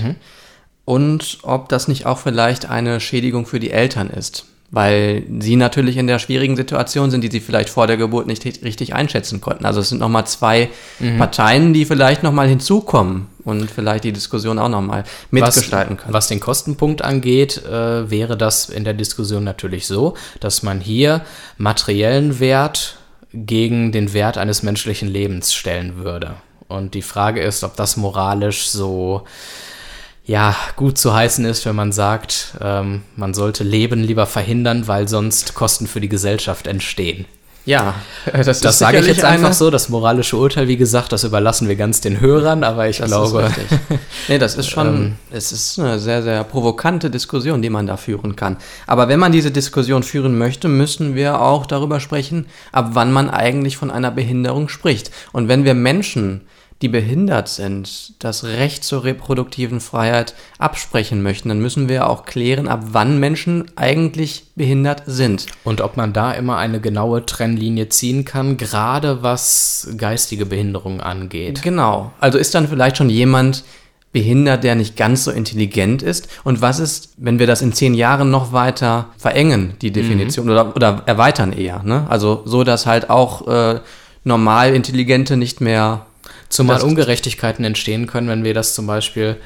Und 0.85 1.39
ob 1.43 1.69
das 1.69 1.89
nicht 1.89 2.07
auch 2.07 2.19
vielleicht 2.19 2.67
eine 2.69 3.01
Schädigung 3.01 3.47
für 3.47 3.61
die 3.61 3.71
Eltern 3.71 4.11
ist, 4.11 4.45
weil 4.71 5.25
sie 5.41 5.57
natürlich 5.57 5.97
in 5.97 6.07
der 6.07 6.19
schwierigen 6.19 6.57
Situation 6.57 7.11
sind, 7.11 7.23
die 7.23 7.31
sie 7.31 7.41
vielleicht 7.41 7.71
vor 7.71 7.87
der 7.87 7.97
Geburt 7.97 8.27
nicht 8.27 8.45
richtig 8.45 8.95
einschätzen 8.95 9.41
konnten. 9.41 9.65
Also 9.65 9.81
es 9.81 9.89
sind 9.89 9.99
nochmal 9.99 10.27
zwei 10.27 10.71
Parteien, 11.19 11.73
die 11.73 11.85
vielleicht 11.85 12.23
nochmal 12.23 12.49
hinzukommen 12.49 13.27
und 13.45 13.71
vielleicht 13.71 14.05
die 14.05 14.13
Diskussion 14.13 14.59
auch 14.59 14.69
nochmal 14.69 15.05
mitgestalten 15.31 15.97
können. 15.97 16.15
Was 16.15 16.29
den 16.29 16.41
Kostenpunkt 16.41 17.03
angeht, 17.03 17.65
äh, 17.65 18.11
wäre 18.11 18.37
das 18.37 18.69
in 18.69 18.85
der 18.85 18.95
Diskussion 18.95 19.43
natürlich 19.43 19.87
so, 19.87 20.15
dass 20.39 20.63
man 20.63 20.81
hier 20.81 21.23
materiellen 21.59 22.39
Wert 22.39 22.97
gegen 23.33 23.93
den 23.93 24.13
Wert 24.13 24.39
eines 24.39 24.63
menschlichen 24.63 25.09
Lebens 25.09 25.53
stellen 25.53 26.05
würde. 26.05 26.35
Und 26.69 26.95
die 26.95 27.03
Frage 27.03 27.41
ist, 27.41 27.65
ob 27.65 27.77
das 27.77 27.97
moralisch 27.97 28.69
so 28.69 29.23
ja, 30.31 30.55
gut 30.77 30.97
zu 30.97 31.13
heißen 31.13 31.45
ist, 31.45 31.67
wenn 31.67 31.75
man 31.75 31.91
sagt, 31.91 32.55
ähm, 32.61 33.03
man 33.17 33.35
sollte 33.35 33.65
Leben 33.65 34.01
lieber 34.01 34.27
verhindern, 34.27 34.87
weil 34.87 35.09
sonst 35.09 35.55
Kosten 35.55 35.89
für 35.89 36.01
die 36.01 36.09
Gesellschaft 36.09 36.69
entstehen. 36.69 37.25
Ja, 37.67 37.97
das, 38.33 38.61
das 38.61 38.79
sage 38.79 39.01
ich 39.01 39.07
jetzt 39.09 39.25
einfach 39.25 39.53
so. 39.53 39.71
Das 39.71 39.89
moralische 39.89 40.37
Urteil, 40.37 40.69
wie 40.69 40.77
gesagt, 40.77 41.11
das 41.11 41.25
überlassen 41.25 41.67
wir 41.67 41.75
ganz 41.75 42.01
den 42.01 42.21
Hörern, 42.21 42.63
aber 42.63 42.89
ich 42.89 42.99
Das 42.99 43.09
glaube. 43.09 43.51
Nee, 44.29 44.39
das 44.39 44.55
ist 44.55 44.69
schon, 44.69 44.87
Ähm. 44.87 45.15
es 45.33 45.51
ist 45.51 45.81
eine 45.81 45.99
sehr, 45.99 46.23
sehr 46.23 46.45
provokante 46.45 47.11
Diskussion, 47.11 47.61
die 47.61 47.69
man 47.69 47.89
da 47.89 47.97
führen 47.97 48.37
kann. 48.37 48.57
Aber 48.87 49.09
wenn 49.09 49.19
man 49.19 49.33
diese 49.33 49.51
Diskussion 49.51 50.05
führen 50.05 50.39
möchte, 50.39 50.69
müssen 50.69 51.17
wir 51.17 51.41
auch 51.41 51.67
darüber 51.67 51.99
sprechen, 51.99 52.47
ab 52.71 52.91
wann 52.93 53.13
man 53.13 53.29
eigentlich 53.29 53.77
von 53.77 53.91
einer 53.91 54.13
Behinderung 54.13 54.69
spricht. 54.69 55.11
Und 55.33 55.49
wenn 55.49 55.65
wir 55.65 55.75
Menschen, 55.75 56.43
die 56.83 56.89
behindert 56.89 57.49
sind, 57.49 58.15
das 58.25 58.45
Recht 58.45 58.85
zur 58.85 59.05
reproduktiven 59.05 59.81
Freiheit 59.81 60.35
absprechen 60.59 61.23
möchten, 61.23 61.51
dann 61.51 61.61
müssen 61.61 61.89
wir 61.89 62.09
auch 62.09 62.25
klären, 62.25 62.69
ab 62.69 62.81
wann 62.93 63.21
Menschen 63.21 63.71
eigentlich 63.77 64.45
behindert 64.55 65.03
sind. 65.07 65.47
und 65.65 65.81
ob 65.81 65.97
man 65.97 66.13
da 66.13 66.33
immer 66.33 66.57
eine 66.57 66.81
genaue 66.81 67.27
Trennlinie 67.27 67.89
ziehen 67.89 68.25
kann, 68.25 68.57
gerade 68.57 69.23
was 69.23 69.89
geistige 69.97 70.47
Behinderung 70.47 71.01
angeht. 71.01 71.63
Genau. 71.63 72.13
Also 72.19 72.39
ist 72.39 72.55
dann 72.55 72.69
vielleicht 72.69 72.97
schon 72.97 73.11
jemand 73.11 73.65
behindert, 74.13 74.65
der 74.65 74.75
nicht 74.75 74.97
ganz 74.97 75.25
so 75.25 75.31
intelligent 75.31 76.03
ist? 76.03 76.29
Und 76.45 76.61
was 76.61 76.81
ist, 76.81 77.15
wenn 77.17 77.39
wir 77.39 77.47
das 77.47 77.63
in 77.63 77.73
zehn 77.73 77.95
Jahren 77.95 78.31
noch 78.31 78.53
weiter 78.53 79.07
verengen, 79.17 79.75
die 79.83 79.93
Definition, 79.93 80.51
oder, 80.51 80.75
oder 80.75 81.03
erweitern 81.07 81.53
eher? 81.53 81.83
Ne? 81.85 82.07
Also 82.09 82.43
so, 82.45 82.65
dass 82.65 82.87
halt 82.87 83.11
auch 83.11 83.47
äh, 83.47 83.81
normal 84.25 84.75
Intelligente 84.75 85.37
nicht 85.37 85.61
mehr. 85.61 86.07
Zumal 86.51 86.77
Das- 86.77 86.85
Ungerechtigkeiten 86.85 87.65
entstehen 87.65 88.07
können, 88.07 88.29
wenn 88.29 88.45
wir 88.45 88.53
das 88.55 88.75
zum 88.75 88.87
Beispiel 88.87 89.37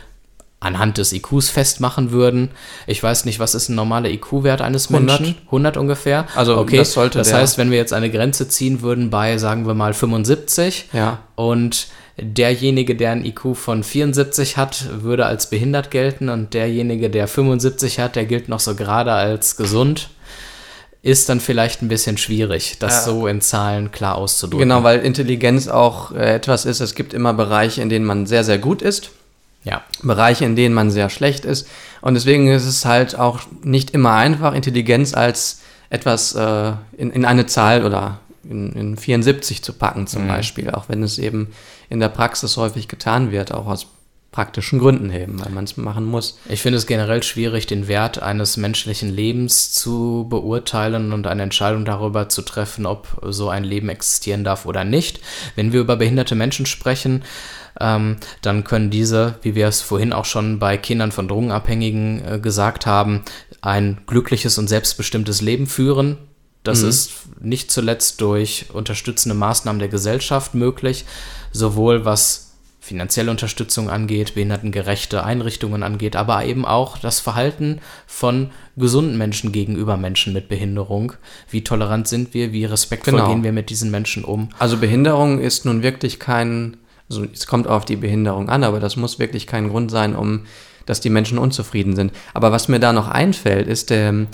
anhand 0.60 0.96
des 0.96 1.12
IQs 1.12 1.50
festmachen 1.50 2.10
würden. 2.10 2.48
Ich 2.86 3.02
weiß 3.02 3.26
nicht, 3.26 3.38
was 3.38 3.54
ist 3.54 3.68
ein 3.68 3.74
normaler 3.74 4.08
IQ-Wert 4.08 4.62
eines 4.62 4.88
100. 4.88 5.20
Menschen? 5.20 5.36
100 5.46 5.76
ungefähr? 5.76 6.26
Also, 6.34 6.56
okay, 6.56 6.78
das 6.78 6.94
sollte 6.94 7.18
das 7.18 7.34
heißt, 7.34 7.58
wenn 7.58 7.70
wir 7.70 7.76
jetzt 7.76 7.92
eine 7.92 8.10
Grenze 8.10 8.48
ziehen 8.48 8.80
würden 8.80 9.10
bei, 9.10 9.36
sagen 9.36 9.66
wir 9.66 9.74
mal, 9.74 9.92
75 9.92 10.88
Ja. 10.94 11.18
und 11.36 11.88
derjenige, 12.18 12.94
der 12.96 13.10
ein 13.10 13.26
IQ 13.26 13.54
von 13.56 13.82
74 13.82 14.56
hat, 14.56 14.86
würde 15.02 15.26
als 15.26 15.50
behindert 15.50 15.90
gelten 15.90 16.30
und 16.30 16.54
derjenige, 16.54 17.10
der 17.10 17.28
75 17.28 17.98
hat, 17.98 18.16
der 18.16 18.24
gilt 18.24 18.48
noch 18.48 18.60
so 18.60 18.74
gerade 18.74 19.12
als 19.12 19.56
gesund, 19.56 20.08
ist 21.04 21.28
dann 21.28 21.38
vielleicht 21.38 21.82
ein 21.82 21.88
bisschen 21.88 22.16
schwierig, 22.16 22.76
das 22.78 22.94
Ja. 22.94 23.12
so 23.12 23.26
in 23.26 23.42
Zahlen 23.42 23.92
klar 23.92 24.16
auszudrücken. 24.16 24.60
Genau, 24.70 24.82
weil 24.84 25.00
Intelligenz 25.00 25.68
auch 25.68 26.12
äh, 26.12 26.34
etwas 26.34 26.64
ist. 26.64 26.80
Es 26.80 26.94
gibt 26.94 27.12
immer 27.12 27.34
Bereiche, 27.34 27.82
in 27.82 27.90
denen 27.90 28.06
man 28.06 28.24
sehr, 28.24 28.42
sehr 28.42 28.56
gut 28.56 28.80
ist. 28.80 29.10
Ja. 29.64 29.82
Bereiche, 30.02 30.46
in 30.46 30.56
denen 30.56 30.74
man 30.74 30.90
sehr 30.90 31.10
schlecht 31.10 31.44
ist. 31.44 31.68
Und 32.00 32.14
deswegen 32.14 32.48
ist 32.48 32.64
es 32.64 32.86
halt 32.86 33.18
auch 33.18 33.40
nicht 33.62 33.90
immer 33.90 34.12
einfach, 34.14 34.54
Intelligenz 34.54 35.12
als 35.12 35.60
etwas 35.90 36.34
äh, 36.34 36.72
in, 36.96 37.10
in 37.10 37.26
eine 37.26 37.44
Zahl 37.44 37.84
oder 37.84 38.18
in, 38.48 38.72
in 38.72 38.96
74 38.96 39.62
zu 39.62 39.74
packen 39.74 40.06
zum 40.06 40.26
Beispiel, 40.26 40.70
auch 40.70 40.88
wenn 40.88 41.02
es 41.02 41.18
eben 41.18 41.52
in 41.90 42.00
der 42.00 42.08
Praxis 42.08 42.56
häufig 42.56 42.88
getan 42.88 43.30
wird, 43.30 43.52
auch 43.52 43.66
aus 43.66 43.86
praktischen 44.34 44.80
Gründen 44.80 45.12
eben, 45.12 45.38
weil 45.40 45.52
man 45.52 45.62
es 45.62 45.76
machen 45.76 46.04
muss. 46.04 46.40
Ich 46.48 46.60
finde 46.60 46.76
es 46.76 46.88
generell 46.88 47.22
schwierig, 47.22 47.68
den 47.68 47.86
Wert 47.86 48.20
eines 48.20 48.56
menschlichen 48.56 49.14
Lebens 49.14 49.70
zu 49.70 50.26
beurteilen 50.28 51.12
und 51.12 51.28
eine 51.28 51.44
Entscheidung 51.44 51.84
darüber 51.84 52.28
zu 52.28 52.42
treffen, 52.42 52.84
ob 52.84 53.16
so 53.22 53.48
ein 53.48 53.62
Leben 53.62 53.88
existieren 53.88 54.42
darf 54.42 54.66
oder 54.66 54.82
nicht. 54.82 55.20
Wenn 55.54 55.72
wir 55.72 55.80
über 55.80 55.94
behinderte 55.94 56.34
Menschen 56.34 56.66
sprechen, 56.66 57.22
ähm, 57.78 58.16
dann 58.42 58.64
können 58.64 58.90
diese, 58.90 59.36
wie 59.42 59.54
wir 59.54 59.68
es 59.68 59.82
vorhin 59.82 60.12
auch 60.12 60.24
schon 60.24 60.58
bei 60.58 60.78
Kindern 60.78 61.12
von 61.12 61.28
Drogenabhängigen 61.28 62.24
äh, 62.26 62.38
gesagt 62.40 62.86
haben, 62.86 63.22
ein 63.60 64.00
glückliches 64.08 64.58
und 64.58 64.66
selbstbestimmtes 64.66 65.42
Leben 65.42 65.68
führen. 65.68 66.18
Das 66.64 66.80
ist 66.82 67.12
nicht 67.40 67.70
zuletzt 67.70 68.22
durch 68.22 68.66
unterstützende 68.72 69.34
Maßnahmen 69.34 69.78
der 69.78 69.88
Gesellschaft 69.88 70.54
möglich, 70.54 71.04
sowohl 71.52 72.06
was 72.06 72.43
finanzielle 72.84 73.30
Unterstützung 73.30 73.88
angeht, 73.88 74.34
behindertengerechte 74.34 75.24
Einrichtungen 75.24 75.82
angeht, 75.82 76.16
aber 76.16 76.44
eben 76.44 76.66
auch 76.66 76.98
das 76.98 77.18
Verhalten 77.18 77.80
von 78.06 78.50
gesunden 78.76 79.16
Menschen 79.16 79.52
gegenüber 79.52 79.96
Menschen 79.96 80.34
mit 80.34 80.50
Behinderung. 80.50 81.14
Wie 81.48 81.64
tolerant 81.64 82.08
sind 82.08 82.34
wir, 82.34 82.52
wie 82.52 82.66
respektvoll 82.66 83.14
Genau. 83.14 83.28
gehen 83.28 83.42
wir 83.42 83.52
mit 83.52 83.70
diesen 83.70 83.90
Menschen 83.90 84.22
um? 84.22 84.50
Also 84.58 84.76
Behinderung 84.76 85.38
ist 85.40 85.64
nun 85.64 85.82
wirklich 85.82 86.20
kein, 86.20 86.76
also 87.08 87.24
es 87.32 87.46
kommt 87.46 87.68
auf 87.68 87.86
die 87.86 87.96
Behinderung 87.96 88.50
an, 88.50 88.62
aber 88.62 88.80
das 88.80 88.96
muss 88.96 89.18
wirklich 89.18 89.46
kein 89.46 89.70
Grund 89.70 89.90
sein, 89.90 90.14
um 90.14 90.44
dass 90.84 91.00
die 91.00 91.08
Menschen 91.08 91.38
unzufrieden 91.38 91.96
sind. 91.96 92.12
Aber 92.34 92.52
was 92.52 92.68
mir 92.68 92.80
da 92.80 92.92
noch 92.92 93.08
einfällt, 93.08 93.66
ist 93.66 93.88
der, 93.88 94.26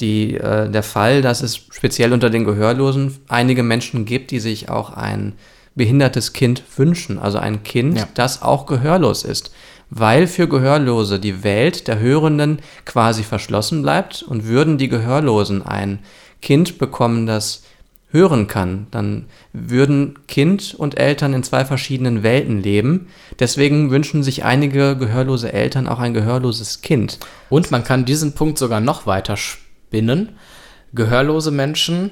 die, 0.00 0.34
äh, 0.38 0.70
der 0.70 0.82
Fall, 0.82 1.20
dass 1.20 1.42
es 1.42 1.58
speziell 1.58 2.14
unter 2.14 2.30
den 2.30 2.44
Gehörlosen 2.44 3.18
einige 3.28 3.62
Menschen 3.62 4.06
gibt, 4.06 4.30
die 4.30 4.40
sich 4.40 4.70
auch 4.70 4.94
ein 4.94 5.34
behindertes 5.78 6.34
Kind 6.34 6.62
wünschen. 6.76 7.18
Also 7.18 7.38
ein 7.38 7.62
Kind, 7.62 7.96
Ja. 7.96 8.08
das 8.12 8.42
auch 8.42 8.66
gehörlos 8.66 9.22
ist. 9.24 9.50
Weil 9.88 10.26
für 10.26 10.46
Gehörlose 10.48 11.18
die 11.18 11.42
Welt 11.42 11.88
der 11.88 11.98
Hörenden 11.98 12.58
quasi 12.84 13.22
verschlossen 13.22 13.80
bleibt 13.80 14.22
und 14.22 14.44
würden 14.46 14.76
die 14.76 14.90
Gehörlosen 14.90 15.62
ein 15.62 16.00
Kind 16.42 16.76
bekommen, 16.76 17.26
das 17.26 17.62
hören 18.10 18.46
kann, 18.46 18.86
dann 18.90 19.26
würden 19.52 20.18
Kind 20.28 20.74
und 20.76 20.98
Eltern 20.98 21.34
in 21.34 21.42
zwei 21.42 21.64
verschiedenen 21.64 22.22
Welten 22.22 22.62
leben. 22.62 23.08
Deswegen 23.38 23.90
wünschen 23.90 24.22
sich 24.22 24.44
einige 24.44 24.96
gehörlose 24.96 25.52
Eltern 25.52 25.86
auch 25.86 25.98
ein 25.98 26.14
gehörloses 26.14 26.80
Kind. 26.80 27.18
Und 27.50 27.70
man 27.70 27.84
kann 27.84 28.04
diesen 28.06 28.32
Punkt 28.34 28.58
sogar 28.58 28.80
noch 28.80 29.06
weiter 29.06 29.36
spinnen. 29.36 30.30
Gehörlose 30.94 31.50
Menschen 31.50 32.10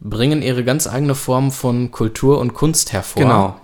bringen 0.00 0.42
ihre 0.42 0.64
ganz 0.64 0.86
eigene 0.86 1.14
Form 1.14 1.50
von 1.50 1.90
Kultur 1.90 2.38
und 2.38 2.54
Kunst 2.54 2.92
hervor. 2.92 3.22
Genau. 3.22 3.60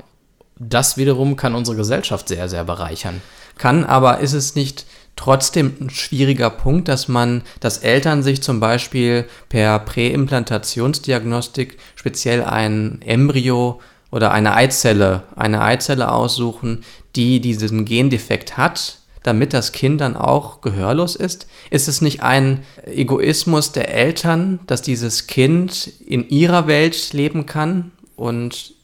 Das 0.59 0.97
wiederum 0.97 1.37
kann 1.37 1.55
unsere 1.55 1.77
Gesellschaft 1.77 2.29
sehr, 2.29 2.49
sehr 2.49 2.65
bereichern. 2.65 3.21
Kann, 3.59 3.85
aber 3.85 4.21
ist 4.21 4.33
es 4.33 4.55
nicht 4.55 4.87
trotzdem 5.17 5.75
ein 5.81 5.91
schwieriger 5.91 6.51
Punkt, 6.51 6.89
dass 6.89 7.09
man, 7.09 7.43
dass 7.61 7.79
Eltern 7.79 8.23
sich 8.23 8.43
zum 8.43 8.61
Beispiel 8.61 9.27
per 9.49 9.79
Präimplantationsdiagnostik 9.81 11.79
speziell 11.97 12.43
ein 12.45 13.01
Embryo 13.03 13.81
oder 14.11 14.33
eine 14.33 14.55
Eizelle, 14.55 15.25
eine 15.37 15.63
Eizelle 15.63 16.11
aussuchen, 16.13 16.85
die 17.17 17.41
diesen 17.41 17.85
Gendefekt 17.85 18.57
hat, 18.57 18.99
damit 19.23 19.53
das 19.53 19.73
Kind 19.73 20.01
dann 20.01 20.17
auch 20.17 20.61
gehörlos 20.61 21.17
ist? 21.17 21.47
Ist 21.71 21.89
es 21.89 22.01
nicht 22.01 22.23
ein 22.23 22.65
Egoismus 22.87 23.73
der 23.73 23.95
Eltern, 23.95 24.61
dass 24.67 24.83
dieses 24.83 25.27
Kind 25.27 25.93
in 26.07 26.29
ihrer 26.29 26.67
Welt 26.67 27.13
leben 27.13 27.47
kann 27.47 27.93
und 28.17 28.75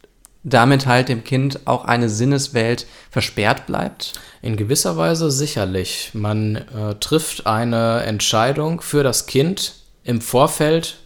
damit 0.45 0.87
halt 0.87 1.09
dem 1.09 1.25
Kind 1.25 1.66
auch 1.66 1.85
eine 1.85 2.09
Sinneswelt 2.09 2.87
versperrt 3.11 3.66
bleibt? 3.66 4.12
In 4.40 4.57
gewisser 4.57 4.97
Weise 4.97 5.30
sicherlich. 5.30 6.11
Man 6.14 6.57
äh, 6.57 6.95
trifft 7.00 7.47
eine 7.47 8.02
Entscheidung 8.02 8.80
für 8.80 9.02
das 9.02 9.26
Kind 9.26 9.75
im 10.04 10.21
Vorfeld 10.21 10.99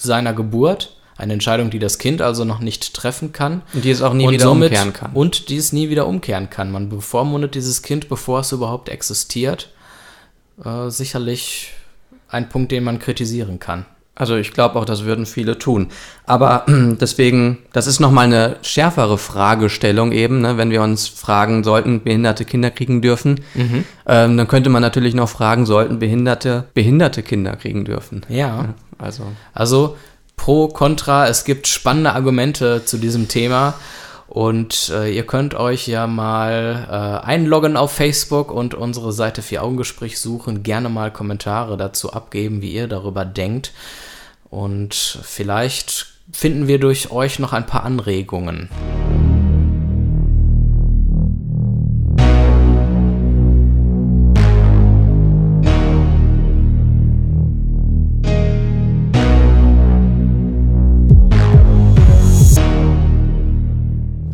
seiner 0.00 0.32
Geburt. 0.32 0.96
Eine 1.20 1.34
Entscheidung, 1.34 1.68
die 1.68 1.78
das 1.78 1.98
Kind 1.98 2.22
also 2.22 2.44
noch 2.44 2.60
nicht 2.60 2.94
treffen 2.94 3.32
kann. 3.32 3.60
Und 3.74 3.84
die 3.84 3.90
es 3.90 4.00
auch 4.00 4.14
nie 4.14 4.28
wieder 4.30 4.44
somit, 4.44 4.70
umkehren 4.70 4.92
kann. 4.94 5.10
Und 5.12 5.50
die 5.50 5.56
es 5.58 5.72
nie 5.72 5.90
wieder 5.90 6.06
umkehren 6.06 6.48
kann. 6.48 6.72
Man 6.72 6.88
bevormundet 6.88 7.54
dieses 7.54 7.82
Kind, 7.82 8.08
bevor 8.08 8.40
es 8.40 8.52
überhaupt 8.52 8.88
existiert. 8.88 9.68
Äh, 10.64 10.88
sicherlich 10.90 11.72
ein 12.28 12.48
Punkt, 12.48 12.72
den 12.72 12.84
man 12.84 12.98
kritisieren 12.98 13.58
kann. 13.58 13.84
Also 14.14 14.36
ich 14.36 14.52
glaube 14.52 14.78
auch, 14.78 14.84
das 14.84 15.04
würden 15.04 15.24
viele 15.24 15.58
tun. 15.58 15.88
Aber 16.26 16.64
deswegen, 16.68 17.58
das 17.72 17.86
ist 17.86 18.00
nochmal 18.00 18.26
eine 18.26 18.56
schärfere 18.62 19.16
Fragestellung 19.16 20.12
eben, 20.12 20.40
ne? 20.42 20.56
wenn 20.58 20.70
wir 20.70 20.82
uns 20.82 21.08
fragen, 21.08 21.64
sollten 21.64 22.02
behinderte 22.02 22.44
Kinder 22.44 22.70
kriegen 22.70 23.00
dürfen, 23.02 23.40
Mhm. 23.54 23.84
ähm, 24.06 24.36
dann 24.36 24.48
könnte 24.48 24.68
man 24.70 24.82
natürlich 24.82 25.14
noch 25.14 25.28
fragen, 25.28 25.64
sollten 25.66 25.98
behinderte 25.98 26.64
behinderte 26.74 27.22
Kinder 27.22 27.56
kriegen 27.56 27.84
dürfen. 27.84 28.26
Ja. 28.28 28.74
Also 28.98 29.24
Also 29.54 29.96
pro, 30.40 30.68
contra. 30.68 31.28
Es 31.28 31.44
gibt 31.44 31.66
spannende 31.66 32.14
Argumente 32.14 32.82
zu 32.86 32.96
diesem 32.96 33.28
Thema. 33.28 33.74
Und 34.26 34.90
äh, 34.94 35.14
ihr 35.14 35.26
könnt 35.26 35.54
euch 35.54 35.86
ja 35.86 36.06
mal 36.06 36.86
äh, 36.88 37.26
einloggen 37.26 37.76
auf 37.76 37.92
Facebook 37.92 38.50
und 38.50 38.72
unsere 38.74 39.12
Seite 39.12 39.42
Vier 39.42 39.62
Augengespräch 39.62 40.18
suchen. 40.18 40.62
Gerne 40.62 40.88
mal 40.88 41.10
Kommentare 41.10 41.76
dazu 41.76 42.14
abgeben, 42.14 42.62
wie 42.62 42.72
ihr 42.72 42.88
darüber 42.88 43.26
denkt. 43.26 43.72
Und 44.48 44.94
vielleicht 44.94 46.06
finden 46.32 46.68
wir 46.68 46.78
durch 46.78 47.10
euch 47.10 47.38
noch 47.38 47.52
ein 47.52 47.66
paar 47.66 47.84
Anregungen. 47.84 48.70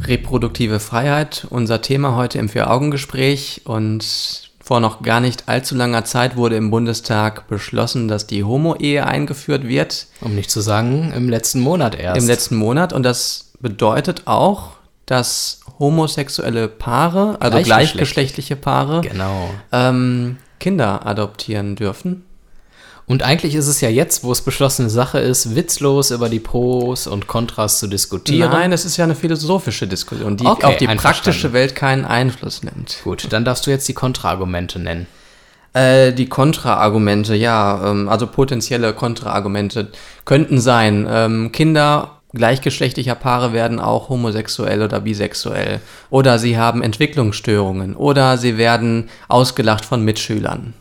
Reproduktive 0.07 0.81
Freiheit, 0.81 1.47
unser 1.51 1.83
Thema 1.83 2.17
heute 2.17 2.39
im 2.39 2.49
Vier-Augen-Gespräch. 2.49 3.63
Und 3.65 4.51
vor 4.61 4.81
noch 4.81 5.03
gar 5.03 5.21
nicht 5.21 5.49
allzu 5.49 5.75
langer 5.75 6.05
Zeit 6.05 6.37
wurde 6.37 6.57
im 6.57 6.71
Bundestag 6.71 7.49
beschlossen, 7.49 8.09
dass 8.09 8.27
die 8.27 8.45
Homo-Ehe 8.45 9.07
eingeführt 9.07 9.67
wird. 9.67 10.07
Um 10.21 10.35
nicht 10.35 10.51
zu 10.51 10.61
sagen, 10.61 11.13
im 11.15 11.29
letzten 11.29 11.61
Monat 11.61 11.95
erst. 11.99 12.21
Im 12.21 12.27
letzten 12.27 12.57
Monat. 12.57 12.93
Und 12.93 13.03
das 13.03 13.53
bedeutet 13.61 14.23
auch, 14.27 14.71
dass 15.07 15.61
homosexuelle 15.79 16.69
Paare, 16.69 17.37
also 17.41 17.61
gleichgeschlechtliche 17.63 18.57
Paare, 18.57 19.03
genau. 19.03 19.51
ähm, 19.73 20.39
Kinder 20.59 21.07
adoptieren 21.07 21.77
dürfen. 21.77 22.25
Und 23.09 23.23
eigentlich 23.23 23.55
ist 23.55 23.69
es 23.69 23.81
ja 23.81 23.89
jetzt, 23.89 24.25
wo 24.25 24.33
es 24.33 24.43
beschlossene 24.43 24.91
Sache 24.91 25.21
ist, 25.21 25.55
witzlos 25.55 26.11
über 26.11 26.29
die 26.29 26.41
Pros 26.41 27.07
und 27.07 27.29
Kontras 27.29 27.79
zu 27.79 27.87
diskutieren. 27.87 28.51
Nein, 28.51 28.73
es 28.73 28.85
ist 28.85 28.97
ja 28.97 29.05
eine 29.05 29.15
philosophische 29.15 29.87
Diskussion, 29.87 30.37
die 30.37 30.45
okay, 30.45 30.67
auf 30.67 30.77
die 30.77 30.89
praktische 30.89 31.53
Welt 31.53 31.77
keinen 31.77 32.05
Einfluss 32.05 32.65
nimmt. 32.65 32.99
Gut, 33.05 33.29
dann 33.31 33.45
darfst 33.45 33.67
du 33.67 33.71
jetzt 33.71 33.87
die 33.87 33.95
Kontraargumente 33.95 34.81
nennen. 34.81 35.07
Äh, 35.73 36.15
die 36.15 36.29
Kontraargumente, 36.29 37.37
ja, 37.37 37.91
ähm, 37.91 38.09
also 38.09 38.27
potenzielle 38.27 38.93
Kontraargumente 38.93 39.89
könnten 40.25 40.61
sein, 40.61 41.07
ähm, 41.09 41.53
Kinder 41.53 42.17
gleichgeschlechtlicher 42.35 43.15
Paare 43.15 43.53
werden 43.53 43.81
auch 43.81 44.09
homosexuell 44.09 44.83
oder 44.83 45.01
bisexuell. 45.01 45.81
Oder 46.11 46.39
sie 46.39 46.59
haben 46.59 46.83
Entwicklungsstörungen. 46.83 47.97
Oder 47.97 48.37
sie 48.37 48.59
werden 48.59 49.09
ausgelacht 49.29 49.85
von 49.85 50.03
Mitschülern. 50.05 50.75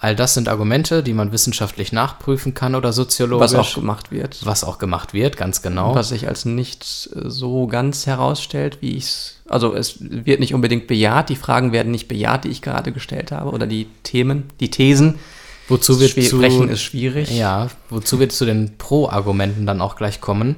All 0.00 0.14
das 0.14 0.34
sind 0.34 0.48
Argumente, 0.48 1.02
die 1.02 1.12
man 1.12 1.32
wissenschaftlich 1.32 1.92
nachprüfen 1.92 2.54
kann 2.54 2.76
oder 2.76 2.92
soziologisch. 2.92 3.52
Was 3.52 3.54
auch 3.54 3.74
gemacht 3.74 4.12
wird. 4.12 4.38
Was 4.44 4.62
auch 4.62 4.78
gemacht 4.78 5.12
wird, 5.12 5.36
ganz 5.36 5.60
genau. 5.60 5.94
Was 5.94 6.10
sich 6.10 6.28
als 6.28 6.44
nicht 6.44 6.84
so 6.84 7.66
ganz 7.66 8.06
herausstellt, 8.06 8.78
wie 8.80 8.96
ich 8.96 9.04
es. 9.04 9.34
Also 9.48 9.74
es 9.74 9.96
wird 9.98 10.38
nicht 10.38 10.54
unbedingt 10.54 10.86
bejaht, 10.86 11.30
die 11.30 11.36
Fragen 11.36 11.72
werden 11.72 11.90
nicht 11.90 12.06
bejaht, 12.06 12.44
die 12.44 12.48
ich 12.48 12.62
gerade 12.62 12.92
gestellt 12.92 13.32
habe, 13.32 13.50
oder 13.50 13.66
die 13.66 13.88
Themen, 14.04 14.44
die 14.60 14.70
Thesen. 14.70 15.18
Wozu 15.66 15.98
wird 16.00 16.12
zu, 16.12 16.22
sprechen 16.22 16.68
ist 16.68 16.80
schwierig. 16.80 17.30
Ja, 17.36 17.68
wozu 17.90 18.20
wir 18.20 18.28
zu 18.28 18.44
den 18.44 18.78
Pro-Argumenten 18.78 19.66
dann 19.66 19.80
auch 19.80 19.96
gleich 19.96 20.20
kommen. 20.20 20.56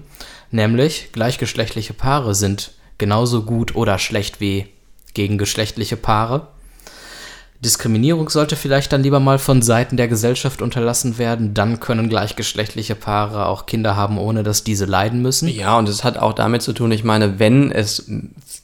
Nämlich, 0.50 1.10
gleichgeschlechtliche 1.12 1.94
Paare 1.94 2.34
sind 2.34 2.72
genauso 2.98 3.42
gut 3.42 3.74
oder 3.74 3.98
schlecht 3.98 4.40
wie 4.40 4.66
gegengeschlechtliche 5.14 5.96
Paare. 5.96 6.48
Diskriminierung 7.62 8.30
sollte 8.30 8.56
vielleicht 8.56 8.92
dann 8.92 9.02
lieber 9.02 9.20
mal 9.20 9.38
von 9.38 9.60
Seiten 9.60 9.98
der 9.98 10.08
Gesellschaft 10.08 10.62
unterlassen 10.62 11.18
werden. 11.18 11.52
Dann 11.52 11.78
können 11.78 12.08
gleichgeschlechtliche 12.08 12.94
Paare 12.94 13.46
auch 13.46 13.66
Kinder 13.66 13.96
haben, 13.96 14.16
ohne 14.16 14.42
dass 14.42 14.64
diese 14.64 14.86
leiden 14.86 15.20
müssen. 15.20 15.46
Ja, 15.48 15.78
und 15.78 15.88
es 15.88 16.02
hat 16.02 16.16
auch 16.16 16.32
damit 16.32 16.62
zu 16.62 16.72
tun, 16.72 16.90
ich 16.90 17.04
meine, 17.04 17.38
wenn 17.38 17.70
es 17.70 18.10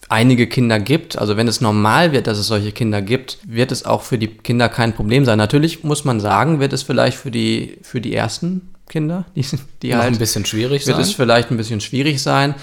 einige 0.08 0.46
Kinder 0.46 0.80
gibt, 0.80 1.18
also 1.18 1.36
wenn 1.36 1.46
es 1.46 1.60
normal 1.60 2.12
wird, 2.12 2.26
dass 2.26 2.38
es 2.38 2.46
solche 2.46 2.72
Kinder 2.72 3.02
gibt, 3.02 3.38
wird 3.46 3.70
es 3.70 3.84
auch 3.84 4.02
für 4.02 4.16
die 4.16 4.28
Kinder 4.28 4.70
kein 4.70 4.94
Problem 4.94 5.26
sein. 5.26 5.36
Natürlich 5.36 5.84
muss 5.84 6.04
man 6.04 6.18
sagen, 6.18 6.58
wird 6.58 6.72
es 6.72 6.82
vielleicht 6.82 7.18
für 7.18 7.30
die, 7.30 7.78
für 7.82 8.00
die 8.00 8.14
ersten 8.14 8.72
Kinder, 8.88 9.24
die, 9.34 9.44
die 9.82 9.94
halt 9.94 10.14
ein 10.14 10.18
bisschen 10.18 10.46
schwierig 10.46 10.86
wird 10.86 10.96
sein. 10.96 11.02
es 11.02 11.12
vielleicht 11.12 11.50
ein 11.50 11.56
bisschen 11.56 11.80
schwierig 11.80 12.22
sein. 12.22 12.54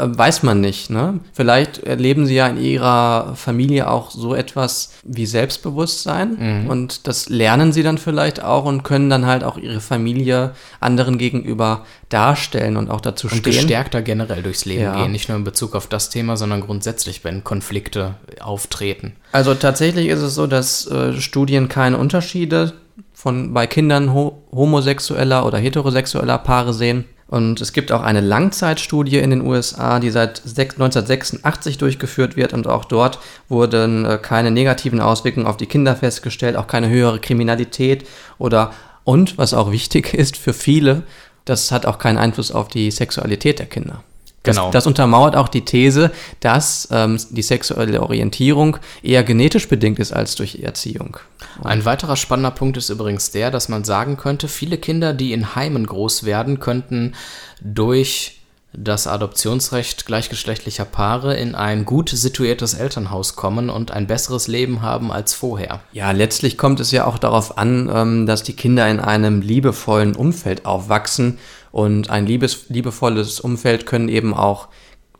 Äh, 0.00 0.18
weiß 0.18 0.42
man 0.42 0.60
nicht. 0.60 0.90
Ne? 0.90 1.20
Vielleicht 1.32 1.78
erleben 1.78 2.26
sie 2.26 2.34
ja 2.34 2.48
in 2.48 2.60
ihrer 2.60 3.34
Familie 3.36 3.90
auch 3.90 4.10
so 4.10 4.34
etwas 4.34 4.94
wie 5.04 5.26
Selbstbewusstsein 5.26 6.62
mhm. 6.62 6.70
und 6.70 7.06
das 7.06 7.28
lernen 7.28 7.72
sie 7.72 7.82
dann 7.82 7.98
vielleicht 7.98 8.42
auch 8.42 8.64
und 8.64 8.82
können 8.82 9.10
dann 9.10 9.26
halt 9.26 9.44
auch 9.44 9.56
ihre 9.56 9.80
Familie 9.80 10.52
anderen 10.80 11.18
gegenüber 11.18 11.84
darstellen 12.08 12.76
und 12.76 12.90
auch 12.90 13.00
dazu 13.00 13.26
und 13.26 13.38
stehen. 13.38 13.52
gestärkter 13.52 14.02
generell 14.02 14.42
durchs 14.42 14.64
Leben 14.64 14.82
ja. 14.82 14.94
gehen, 14.96 15.12
nicht 15.12 15.28
nur 15.28 15.38
in 15.38 15.44
Bezug 15.44 15.74
auf 15.74 15.86
das 15.86 16.10
Thema, 16.10 16.36
sondern 16.36 16.60
grundsätzlich, 16.60 17.24
wenn 17.24 17.44
Konflikte 17.44 18.14
auftreten. 18.40 19.14
Also 19.32 19.54
tatsächlich 19.54 20.08
ist 20.08 20.20
es 20.22 20.34
so, 20.34 20.46
dass 20.46 20.86
äh, 20.86 21.20
Studien 21.20 21.68
keine 21.68 21.98
Unterschiede 21.98 22.72
von 23.12 23.52
bei 23.52 23.66
Kindern 23.66 24.14
ho 24.14 24.42
homosexueller 24.52 25.46
oder 25.46 25.58
heterosexueller 25.58 26.38
Paare 26.38 26.72
sehen. 26.72 27.04
Und 27.30 27.60
es 27.60 27.72
gibt 27.72 27.92
auch 27.92 28.02
eine 28.02 28.20
Langzeitstudie 28.20 29.18
in 29.18 29.30
den 29.30 29.46
USA, 29.46 30.00
die 30.00 30.10
seit 30.10 30.42
1986 30.44 31.78
durchgeführt 31.78 32.34
wird 32.34 32.52
und 32.52 32.66
auch 32.66 32.84
dort 32.84 33.20
wurden 33.48 34.04
äh, 34.04 34.18
keine 34.20 34.50
negativen 34.50 35.00
Auswirkungen 35.00 35.46
auf 35.46 35.56
die 35.56 35.66
Kinder 35.66 35.94
festgestellt, 35.94 36.56
auch 36.56 36.66
keine 36.66 36.88
höhere 36.88 37.20
Kriminalität 37.20 38.04
oder 38.38 38.72
und 39.04 39.38
was 39.38 39.54
auch 39.54 39.70
wichtig 39.70 40.12
ist 40.14 40.36
für 40.36 40.52
viele, 40.52 41.04
das 41.44 41.70
hat 41.70 41.86
auch 41.86 41.98
keinen 41.98 42.18
Einfluss 42.18 42.50
auf 42.50 42.66
die 42.66 42.90
Sexualität 42.90 43.60
der 43.60 43.66
Kinder. 43.66 44.02
Das, 44.42 44.56
genau. 44.56 44.70
das 44.70 44.86
untermauert 44.86 45.36
auch 45.36 45.48
die 45.48 45.64
These, 45.66 46.10
dass 46.40 46.88
ähm, 46.90 47.18
die 47.30 47.42
sexuelle 47.42 48.00
Orientierung 48.00 48.78
eher 49.02 49.22
genetisch 49.22 49.68
bedingt 49.68 49.98
ist 49.98 50.12
als 50.12 50.34
durch 50.34 50.60
Erziehung. 50.62 51.18
Ein 51.62 51.84
weiterer 51.84 52.16
spannender 52.16 52.50
Punkt 52.50 52.78
ist 52.78 52.88
übrigens 52.88 53.30
der, 53.30 53.50
dass 53.50 53.68
man 53.68 53.84
sagen 53.84 54.16
könnte, 54.16 54.48
viele 54.48 54.78
Kinder, 54.78 55.12
die 55.12 55.34
in 55.34 55.54
Heimen 55.54 55.86
groß 55.86 56.24
werden, 56.24 56.58
könnten 56.58 57.14
durch 57.60 58.39
das 58.72 59.06
Adoptionsrecht 59.06 60.06
gleichgeschlechtlicher 60.06 60.84
Paare 60.84 61.36
in 61.36 61.54
ein 61.54 61.84
gut 61.84 62.10
situiertes 62.10 62.74
Elternhaus 62.74 63.34
kommen 63.34 63.68
und 63.68 63.90
ein 63.90 64.06
besseres 64.06 64.46
Leben 64.46 64.82
haben 64.82 65.10
als 65.10 65.34
vorher. 65.34 65.80
Ja, 65.92 66.12
letztlich 66.12 66.56
kommt 66.56 66.80
es 66.80 66.90
ja 66.90 67.04
auch 67.04 67.18
darauf 67.18 67.58
an, 67.58 67.90
ähm, 67.92 68.26
dass 68.26 68.42
die 68.42 68.54
Kinder 68.54 68.88
in 68.88 69.00
einem 69.00 69.42
liebevollen 69.42 70.14
Umfeld 70.14 70.66
aufwachsen 70.66 71.38
und 71.72 72.10
ein 72.10 72.26
liebes, 72.26 72.68
liebevolles 72.68 73.40
Umfeld 73.40 73.86
können 73.86 74.08
eben 74.08 74.34
auch 74.34 74.68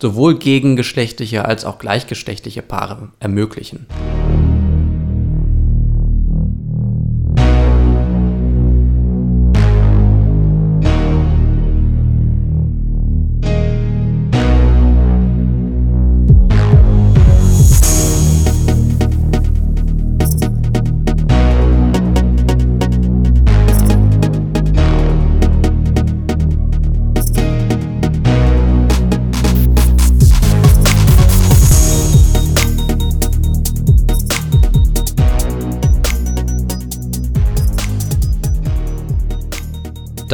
sowohl 0.01 0.39
gegengeschlechtliche 0.39 1.45
als 1.45 1.65
auch 1.65 1.79
gleichgeschlechtliche 1.79 2.63
Paare 2.63 3.11
ermöglichen. 3.21 3.87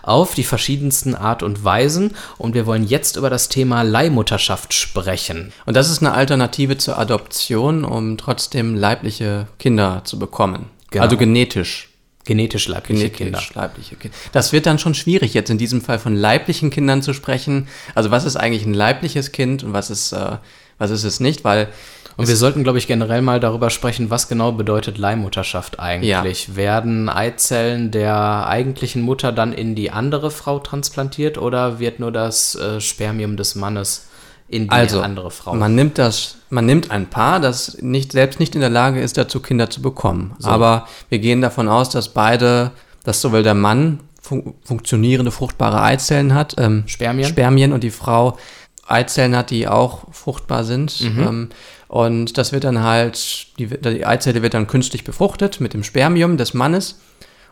auf 0.00 0.34
die 0.34 0.44
verschiedensten 0.44 1.14
Art 1.14 1.42
und 1.42 1.62
Weisen 1.62 2.16
und 2.38 2.54
wir 2.54 2.64
wollen 2.64 2.86
jetzt 2.86 3.16
über 3.16 3.28
das 3.28 3.50
Thema 3.50 3.82
Leihmutterschaft 3.82 4.72
sprechen. 4.72 5.52
Und 5.66 5.76
das 5.76 5.90
ist 5.90 6.00
eine 6.00 6.14
Alternative 6.14 6.78
zur 6.78 6.98
Adoption, 6.98 7.84
um 7.84 8.16
trotzdem 8.16 8.74
leibliche 8.74 9.46
Kinder 9.58 10.00
zu 10.04 10.18
bekommen. 10.18 10.70
Genau. 10.90 11.04
Also 11.04 11.18
genetisch 11.18 11.87
Genetisch 12.28 12.68
leibliche 12.68 13.08
Genetisch 13.08 13.48
Kinder. 13.48 13.62
leibliche 13.62 13.96
Kinder. 13.96 14.14
Das 14.32 14.52
wird 14.52 14.66
dann 14.66 14.78
schon 14.78 14.92
schwierig, 14.92 15.32
jetzt 15.32 15.48
in 15.48 15.56
diesem 15.56 15.80
Fall 15.80 15.98
von 15.98 16.14
leiblichen 16.14 16.68
Kindern 16.68 17.00
zu 17.00 17.14
sprechen. 17.14 17.68
Also 17.94 18.10
was 18.10 18.26
ist 18.26 18.36
eigentlich 18.36 18.66
ein 18.66 18.74
leibliches 18.74 19.32
Kind 19.32 19.64
und 19.64 19.72
was 19.72 19.88
ist, 19.88 20.12
äh, 20.12 20.36
was 20.76 20.90
ist 20.90 21.04
es 21.04 21.20
nicht? 21.20 21.42
Weil 21.42 21.68
Und 22.18 22.28
wir 22.28 22.36
sollten, 22.36 22.64
glaube 22.64 22.76
ich, 22.76 22.86
generell 22.86 23.22
mal 23.22 23.40
darüber 23.40 23.70
sprechen, 23.70 24.10
was 24.10 24.28
genau 24.28 24.52
bedeutet 24.52 24.98
Leihmutterschaft 24.98 25.80
eigentlich. 25.80 26.10
Werden 26.54 27.08
Eizellen 27.08 27.90
der 27.92 28.46
eigentlichen 28.46 29.00
Mutter 29.00 29.32
dann 29.32 29.54
in 29.54 29.74
die 29.74 29.90
andere 29.90 30.30
Frau 30.30 30.58
transplantiert 30.58 31.38
oder 31.38 31.78
wird 31.78 31.98
nur 31.98 32.12
das 32.12 32.56
äh, 32.56 32.78
Spermium 32.82 33.38
des 33.38 33.54
Mannes 33.54 34.07
in 34.48 34.64
die 34.64 34.70
Also, 34.70 35.00
andere 35.00 35.30
Frau? 35.30 35.54
man 35.54 35.74
nimmt 35.74 35.98
das, 35.98 36.36
man 36.50 36.66
nimmt 36.66 36.90
ein 36.90 37.08
Paar, 37.08 37.40
das 37.40 37.78
nicht, 37.80 38.12
selbst 38.12 38.40
nicht 38.40 38.54
in 38.54 38.60
der 38.60 38.70
Lage 38.70 39.00
ist, 39.00 39.16
dazu 39.18 39.40
Kinder 39.40 39.68
zu 39.70 39.82
bekommen. 39.82 40.34
Aber 40.42 40.88
wir 41.08 41.18
gehen 41.18 41.42
davon 41.42 41.68
aus, 41.68 41.90
dass 41.90 42.08
beide, 42.08 42.70
dass 43.04 43.20
sowohl 43.20 43.42
der 43.42 43.54
Mann 43.54 44.00
fun 44.20 44.54
funktionierende 44.64 45.30
fruchtbare 45.30 45.80
Eizellen 45.82 46.34
hat, 46.34 46.54
ähm, 46.58 46.84
Spermien? 46.86 47.28
Spermien 47.28 47.72
und 47.72 47.84
die 47.84 47.90
Frau 47.90 48.36
Eizellen 48.86 49.36
hat, 49.36 49.50
die 49.50 49.68
auch 49.68 50.04
fruchtbar 50.12 50.64
sind. 50.64 51.00
Mhm. 51.00 51.22
Ähm, 51.22 51.48
und 51.88 52.36
das 52.38 52.52
wird 52.52 52.64
dann 52.64 52.82
halt, 52.82 53.58
die, 53.58 53.66
die 53.66 54.04
Eizelle 54.04 54.42
wird 54.42 54.54
dann 54.54 54.66
künstlich 54.66 55.04
befruchtet 55.04 55.60
mit 55.60 55.74
dem 55.74 55.82
Spermium 55.82 56.36
des 56.36 56.52
Mannes 56.54 56.98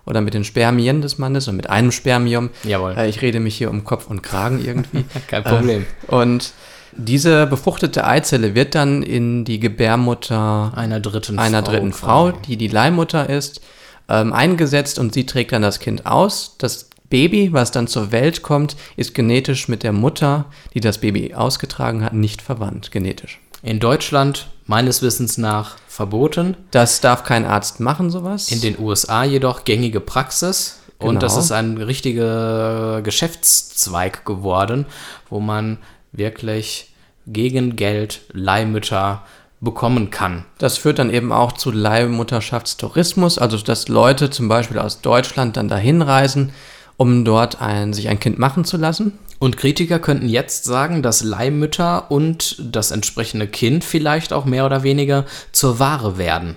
oder 0.05 0.21
mit 0.21 0.35
den 0.35 0.45
Spermien 0.45 1.03
des 1.03 1.19
Mannes 1.19 1.49
und 1.49 1.57
mit 1.57 1.69
einem 1.69 1.93
Spermium. 1.93 2.51
Jawohl. 2.65 2.95
Äh, 2.97 3.09
ich 3.09 3.23
rede 3.23 3.41
mich 3.41 3.57
hier 3.57 3.71
um 3.71 3.85
Kopf 3.85 4.07
und 4.09 4.23
Kragen 4.23 4.65
irgendwie. 4.65 5.05
Kein 5.29 5.45
Problem. 5.45 5.87
Äh, 6.09 6.15
und 6.15 6.53
diese 6.99 7.47
befruchtete 7.47 8.07
Eizelle 8.07 8.55
wird 8.55 8.75
dann 8.75 9.03
in 9.03 9.45
die 9.45 9.61
Gebärmutter 9.61 10.73
Einer 10.75 11.01
dritten 11.01 11.39
einer 11.39 11.63
Frau 11.63 11.71
dritten. 11.71 11.93
Frau, 11.93 12.31
die 12.33 12.57
die 12.57 12.69
Leihmutter 12.69 13.29
ist, 13.29 13.61
ähm, 14.09 14.33
eingesetzt 14.33 14.99
und 14.99 15.15
sie 15.15 15.27
trägt 15.27 15.53
dann 15.53 15.63
das 15.63 15.81
Kind 15.81 16.07
aus. 16.07 16.57
Das 16.59 16.89
Baby, 17.09 17.53
was 17.53 17.71
dann 17.71 17.87
zur 17.87 18.13
Welt 18.13 18.43
kommt, 18.43 18.77
ist 18.97 19.15
genetisch 19.15 19.69
mit 19.69 19.83
der 19.83 19.93
Mutter, 19.93 20.47
die 20.75 20.81
das 20.81 20.99
Baby 20.99 21.35
ausgetragen 21.35 22.05
hat, 22.05 22.13
nicht 22.13 22.43
verwandt, 22.43 22.91
genetisch. 22.91 23.41
In 23.63 23.81
Deutschland 23.81 24.49
meines 24.67 25.03
Wissens 25.03 25.39
nach 25.39 25.77
verboten. 25.89 26.57
Das 26.71 27.01
darf 27.01 27.25
kein 27.25 27.45
Arzt 27.45 27.81
machen, 27.81 28.11
sowas. 28.11 28.51
In 28.51 28.61
den 28.61 28.79
USA 28.79 29.25
jedoch 29.25 29.65
gängige 29.65 30.01
Praxis. 30.01 30.81
Und 30.99 31.09
Genau. 31.09 31.21
das 31.21 31.37
ist 31.37 31.53
ein 31.53 31.77
richtiger 31.77 33.03
Geschäftszweig 33.03 34.25
geworden, 34.25 34.87
wo 35.29 35.41
man 35.41 35.79
wirklich 36.17 36.93
gegen 37.27 37.77
Geld 37.77 38.21
Leihmütter 38.33 39.25
bekommen 39.61 40.11
kann. 40.11 40.45
Das 40.59 40.79
führt 40.79 40.99
dann 40.99 41.11
eben 41.11 41.33
auch 41.33 41.53
zu 41.53 41.71
Leihmutterschaftstourismus, 41.71 43.39
also 43.39 43.57
dass 43.59 43.89
Leute 43.89 44.31
zum 44.31 44.49
Beispiel 44.49 44.79
aus 44.79 45.01
Deutschland 45.01 45.57
dann 45.57 45.69
dahin 45.69 46.03
reisen, 46.03 46.53
um 46.97 47.25
dort 47.25 47.61
ein, 47.61 47.93
sich 47.93 48.09
ein 48.09 48.21
Kind 48.21 48.39
machen 48.39 48.65
zu 48.65 48.77
lassen. 48.77 49.19
Und 49.39 49.57
Kritiker 49.57 49.99
könnten 49.99 50.29
jetzt 50.29 50.65
sagen, 50.65 51.03
dass 51.03 51.23
Leihmütter 51.23 52.11
und 52.11 52.57
das 52.59 52.91
entsprechende 52.91 53.47
Kind 53.47 53.85
vielleicht 53.85 54.33
auch 54.33 54.45
mehr 54.45 54.65
oder 54.65 54.83
weniger 54.83 55.27
zur 55.53 55.79
Ware 55.79 56.17
werden 56.17 56.57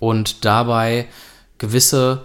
und 0.00 0.44
dabei 0.44 1.06
gewisse 1.58 2.24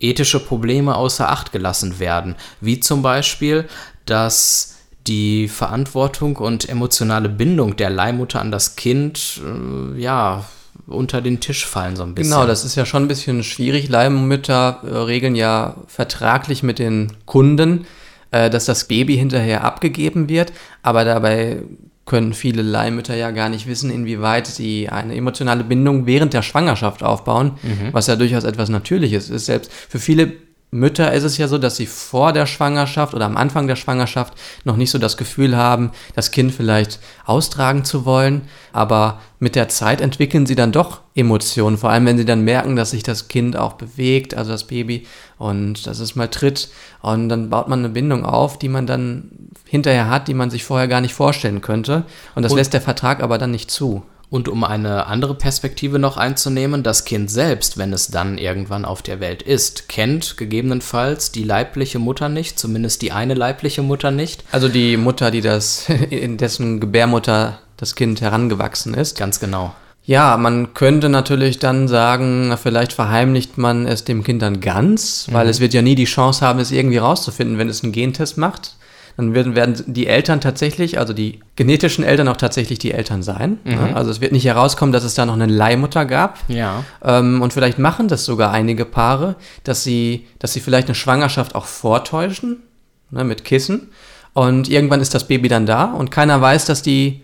ethische 0.00 0.40
Probleme 0.40 0.94
außer 0.94 1.30
Acht 1.30 1.52
gelassen 1.52 1.98
werden, 1.98 2.36
wie 2.60 2.80
zum 2.80 3.02
Beispiel, 3.02 3.68
dass 4.06 4.73
die 5.06 5.48
Verantwortung 5.48 6.36
und 6.36 6.68
emotionale 6.68 7.28
Bindung 7.28 7.76
der 7.76 7.90
Leihmutter 7.90 8.40
an 8.40 8.50
das 8.50 8.76
Kind 8.76 9.40
äh, 9.44 10.00
ja 10.00 10.44
unter 10.86 11.22
den 11.22 11.40
Tisch 11.40 11.66
fallen 11.66 11.96
so 11.96 12.02
ein 12.02 12.14
bisschen. 12.14 12.32
Genau, 12.32 12.46
das 12.46 12.64
ist 12.64 12.74
ja 12.74 12.84
schon 12.84 13.04
ein 13.04 13.08
bisschen 13.08 13.42
schwierig. 13.42 13.88
Leihmütter 13.88 14.80
äh, 14.82 14.96
regeln 14.96 15.34
ja 15.34 15.76
vertraglich 15.86 16.62
mit 16.62 16.78
den 16.78 17.12
Kunden, 17.26 17.86
äh, 18.30 18.50
dass 18.50 18.64
das 18.64 18.84
Baby 18.84 19.16
hinterher 19.16 19.64
abgegeben 19.64 20.28
wird, 20.28 20.52
aber 20.82 21.04
dabei 21.04 21.62
können 22.06 22.34
viele 22.34 22.60
Leihmütter 22.60 23.14
ja 23.16 23.30
gar 23.30 23.48
nicht 23.48 23.66
wissen, 23.66 23.90
inwieweit 23.90 24.46
sie 24.46 24.90
eine 24.90 25.14
emotionale 25.14 25.64
Bindung 25.64 26.04
während 26.04 26.34
der 26.34 26.42
Schwangerschaft 26.42 27.02
aufbauen, 27.02 27.52
was 27.92 28.08
ja 28.08 28.16
durchaus 28.16 28.44
etwas 28.44 28.68
Natürliches 28.68 29.30
ist. 29.30 29.46
Selbst 29.46 29.72
für 29.72 29.98
viele 29.98 30.30
Mütter 30.74 31.12
ist 31.12 31.22
es 31.22 31.38
ja 31.38 31.46
so, 31.46 31.56
dass 31.56 31.76
sie 31.76 31.86
vor 31.86 32.32
der 32.32 32.46
Schwangerschaft 32.46 33.14
oder 33.14 33.26
am 33.26 33.36
Anfang 33.36 33.68
der 33.68 33.76
Schwangerschaft 33.76 34.34
noch 34.64 34.76
nicht 34.76 34.90
so 34.90 34.98
das 34.98 35.16
Gefühl 35.16 35.56
haben, 35.56 35.92
das 36.16 36.32
Kind 36.32 36.52
vielleicht 36.52 36.98
austragen 37.26 37.84
zu 37.84 38.04
wollen. 38.04 38.42
Aber 38.72 39.20
mit 39.38 39.54
der 39.54 39.68
Zeit 39.68 40.00
entwickeln 40.00 40.46
sie 40.46 40.56
dann 40.56 40.72
doch 40.72 41.02
Emotionen, 41.14 41.78
vor 41.78 41.90
allem 41.90 42.06
wenn 42.06 42.18
sie 42.18 42.24
dann 42.24 42.42
merken, 42.42 42.74
dass 42.74 42.90
sich 42.90 43.04
das 43.04 43.28
Kind 43.28 43.56
auch 43.56 43.74
bewegt, 43.74 44.34
also 44.34 44.50
das 44.50 44.64
Baby, 44.64 45.06
und 45.38 45.86
dass 45.86 46.00
es 46.00 46.16
mal 46.16 46.26
tritt. 46.28 46.70
Und 47.02 47.28
dann 47.28 47.50
baut 47.50 47.68
man 47.68 47.78
eine 47.78 47.90
Bindung 47.90 48.24
auf, 48.26 48.58
die 48.58 48.68
man 48.68 48.88
dann 48.88 49.30
hinterher 49.66 50.10
hat, 50.10 50.26
die 50.26 50.34
man 50.34 50.50
sich 50.50 50.64
vorher 50.64 50.88
gar 50.88 51.00
nicht 51.00 51.14
vorstellen 51.14 51.60
könnte. 51.60 52.02
Und 52.34 52.42
das 52.42 52.50
Und- 52.50 52.58
lässt 52.58 52.72
der 52.74 52.80
Vertrag 52.80 53.22
aber 53.22 53.38
dann 53.38 53.52
nicht 53.52 53.70
zu. 53.70 54.02
Und 54.34 54.48
um 54.48 54.64
eine 54.64 55.06
andere 55.06 55.36
Perspektive 55.36 56.00
noch 56.00 56.16
einzunehmen, 56.16 56.82
das 56.82 57.04
Kind 57.04 57.30
selbst, 57.30 57.78
wenn 57.78 57.92
es 57.92 58.08
dann 58.08 58.36
irgendwann 58.36 58.84
auf 58.84 59.00
der 59.00 59.20
Welt 59.20 59.42
ist, 59.42 59.88
kennt 59.88 60.36
gegebenenfalls 60.36 61.30
die 61.30 61.44
leibliche 61.44 62.00
Mutter 62.00 62.28
nicht, 62.28 62.58
zumindest 62.58 63.02
die 63.02 63.12
eine 63.12 63.34
leibliche 63.34 63.82
Mutter 63.82 64.10
nicht. 64.10 64.42
Also 64.50 64.68
die 64.68 64.96
Mutter, 64.96 65.30
die 65.30 65.40
das, 65.40 65.88
in 66.10 66.36
dessen 66.36 66.80
Gebärmutter 66.80 67.60
das 67.76 67.94
Kind 67.94 68.22
herangewachsen 68.22 68.94
ist. 68.94 69.16
Ganz 69.16 69.38
genau. 69.38 69.72
Ja, 70.04 70.36
man 70.36 70.74
könnte 70.74 71.10
natürlich 71.10 71.60
dann 71.60 71.86
sagen, 71.86 72.56
vielleicht 72.60 72.92
verheimlicht 72.92 73.56
man 73.56 73.86
es 73.86 74.02
dem 74.02 74.24
Kind 74.24 74.42
dann 74.42 74.60
ganz, 74.60 75.28
weil 75.30 75.48
es 75.48 75.60
wird 75.60 75.74
ja 75.74 75.82
nie 75.82 75.94
die 75.94 76.06
Chance 76.06 76.44
haben, 76.44 76.58
es 76.58 76.72
irgendwie 76.72 76.98
rauszufinden, 76.98 77.56
wenn 77.56 77.68
es 77.68 77.84
einen 77.84 77.92
Gentest 77.92 78.36
macht. 78.36 78.74
Dann 79.16 79.32
werden, 79.32 79.54
werden 79.54 79.82
die 79.86 80.06
Eltern 80.06 80.40
tatsächlich, 80.40 80.98
also 80.98 81.12
die 81.12 81.40
genetischen 81.54 82.02
Eltern 82.04 82.26
auch 82.26 82.36
tatsächlich 82.36 82.80
die 82.80 82.90
Eltern 82.90 83.22
sein. 83.22 83.58
Ja, 83.64 83.94
also 83.94 84.10
es 84.10 84.20
wird 84.20 84.32
nicht 84.32 84.44
herauskommen, 84.44 84.92
dass 84.92 85.04
es 85.04 85.14
da 85.14 85.24
noch 85.24 85.34
eine 85.34 85.46
Leihmutter 85.46 86.04
gab. 86.04 86.38
Ja. 86.48 86.84
Ähm, 87.02 87.40
und 87.40 87.52
vielleicht 87.52 87.78
machen 87.78 88.08
das 88.08 88.24
sogar 88.24 88.50
einige 88.50 88.84
Paare, 88.84 89.36
dass 89.62 89.84
sie, 89.84 90.26
dass 90.40 90.52
sie 90.52 90.60
vielleicht 90.60 90.88
eine 90.88 90.96
Schwangerschaft 90.96 91.54
auch 91.54 91.66
vortäuschen, 91.66 92.62
ne, 93.10 93.22
mit 93.22 93.44
Kissen. 93.44 93.92
Und 94.32 94.68
irgendwann 94.68 95.00
ist 95.00 95.14
das 95.14 95.28
Baby 95.28 95.48
dann 95.48 95.64
da 95.64 95.84
und 95.84 96.10
keiner 96.10 96.40
weiß, 96.40 96.64
dass 96.64 96.82
die, 96.82 97.22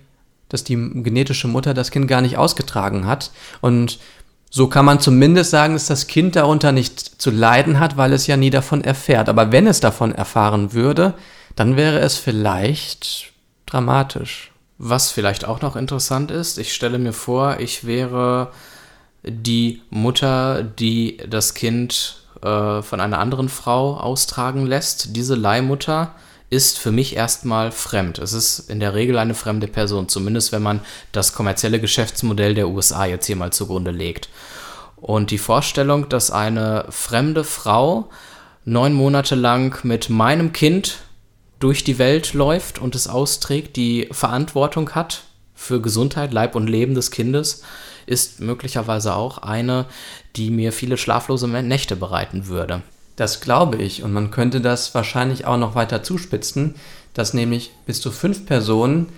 dass 0.49 0.63
die 0.63 0.77
genetische 0.77 1.49
Mutter 1.49 1.75
das 1.75 1.91
Kind 1.91 2.07
gar 2.07 2.21
nicht 2.21 2.39
ausgetragen 2.39 3.07
hat. 3.07 3.33
Und 3.61 3.99
so 4.49 4.69
kann 4.69 4.85
man 4.85 5.01
zumindest 5.01 5.51
sagen, 5.51 5.75
dass 5.75 5.87
das 5.87 6.07
Kind 6.07 6.37
darunter 6.37 6.73
nicht 6.73 7.21
zu 7.21 7.31
leiden 7.31 7.81
hat, 7.81 7.97
weil 7.97 8.13
es 8.13 8.27
ja 8.27 8.37
nie 8.37 8.51
davon 8.51 8.83
erfährt. 8.83 9.29
Aber 9.29 9.53
wenn 9.53 9.67
es 9.67 9.81
davon 9.81 10.13
erfahren 10.13 10.73
würde, 10.73 11.15
dann 11.57 11.77
wäre 11.77 11.99
es 12.01 12.17
vielleicht 12.17 13.33
dramatisch. 13.67 14.53
Was 14.79 15.11
vielleicht 15.11 15.45
auch 15.45 15.61
noch 15.61 15.77
interessant 15.77 16.31
ist, 16.31 16.59
ich 16.59 16.73
stelle 16.73 16.99
mir 16.99 17.13
vor, 17.13 17.61
ich 17.61 17.85
wäre 17.85 18.51
die 19.23 19.83
Mutter, 19.91 20.63
die 20.63 21.19
das 21.29 21.55
Kind 21.55 22.23
äh, 22.43 22.81
von 22.81 23.01
einer 23.01 23.19
anderen 23.19 23.49
Frau 23.49 23.99
austragen 23.99 24.67
lässt. 24.67 25.15
Diese 25.17 25.35
Leihmutter 25.35 26.15
ist 26.49 26.79
für 26.79 26.91
mich 26.91 27.15
erstmal 27.15 27.71
fremd. 27.71 28.19
Es 28.19 28.33
ist 28.33 28.71
in 28.71 28.81
der 28.81 28.95
Regel 28.95 29.19
eine 29.19 29.35
fremde 29.35 29.69
Person, 29.69 30.09
zumindest 30.09 30.51
wenn 30.51 30.63
man 30.63 30.81
das 31.13 31.33
kommerzielle 31.33 31.81
Geschäftsmodell 31.81 32.55
der 32.55 32.69
USA 32.69 33.05
jetzt 33.05 33.27
hier 33.27 33.37
mal 33.37 33.53
zugrunde 33.53 33.93
legt. 33.93 34.29
Und 34.97 35.31
die 35.31 35.39
Vorstellung, 35.39 36.09
dass 36.09 36.31
eine 36.31 36.87
fremde 36.91 37.45
Frau 37.45 38.11
neun 38.65 38.93
Monate 38.93 39.35
lang 39.35 39.79
mit 39.85 40.11
meinem 40.11 40.53
Kind 40.53 40.99
durch 41.61 41.85
die 41.85 41.99
Welt 41.99 42.33
läuft 42.33 42.79
und 42.79 42.95
es 42.95 43.07
austrägt, 43.07 43.77
die 43.77 44.09
Verantwortung 44.11 44.91
hat 44.91 45.23
für 45.55 45.81
Gesundheit, 45.81 46.33
Leib 46.33 46.57
und 46.57 46.69
Leben 46.69 46.95
des 46.95 47.11
Kindes, 47.11 47.63
ist 48.07 48.41
möglicherweise 48.41 49.15
auch 49.15 49.39
eine, 49.39 49.85
die 50.35 50.51
mir 50.51 50.73
viele 50.73 50.97
schlaflose 50.97 51.47
Nächte 51.47 51.97
bereiten 51.97 52.49
würde. 52.49 52.83
Das 53.17 53.41
glaube 53.41 53.77
ich. 53.77 54.03
Und 54.03 54.13
man 54.13 54.31
könnte 54.31 54.63
das 54.63 54.95
wahrscheinlich 54.95 55.45
auch 55.45 55.59
noch 55.59 55.75
weiter 55.75 56.03
zuspitzen, 56.03 56.77
dass 57.13 57.35
nämlich 57.35 57.71
bis 57.85 58.01
zu 58.01 58.11
fünf 58.11 58.47
Personen 58.47 59.09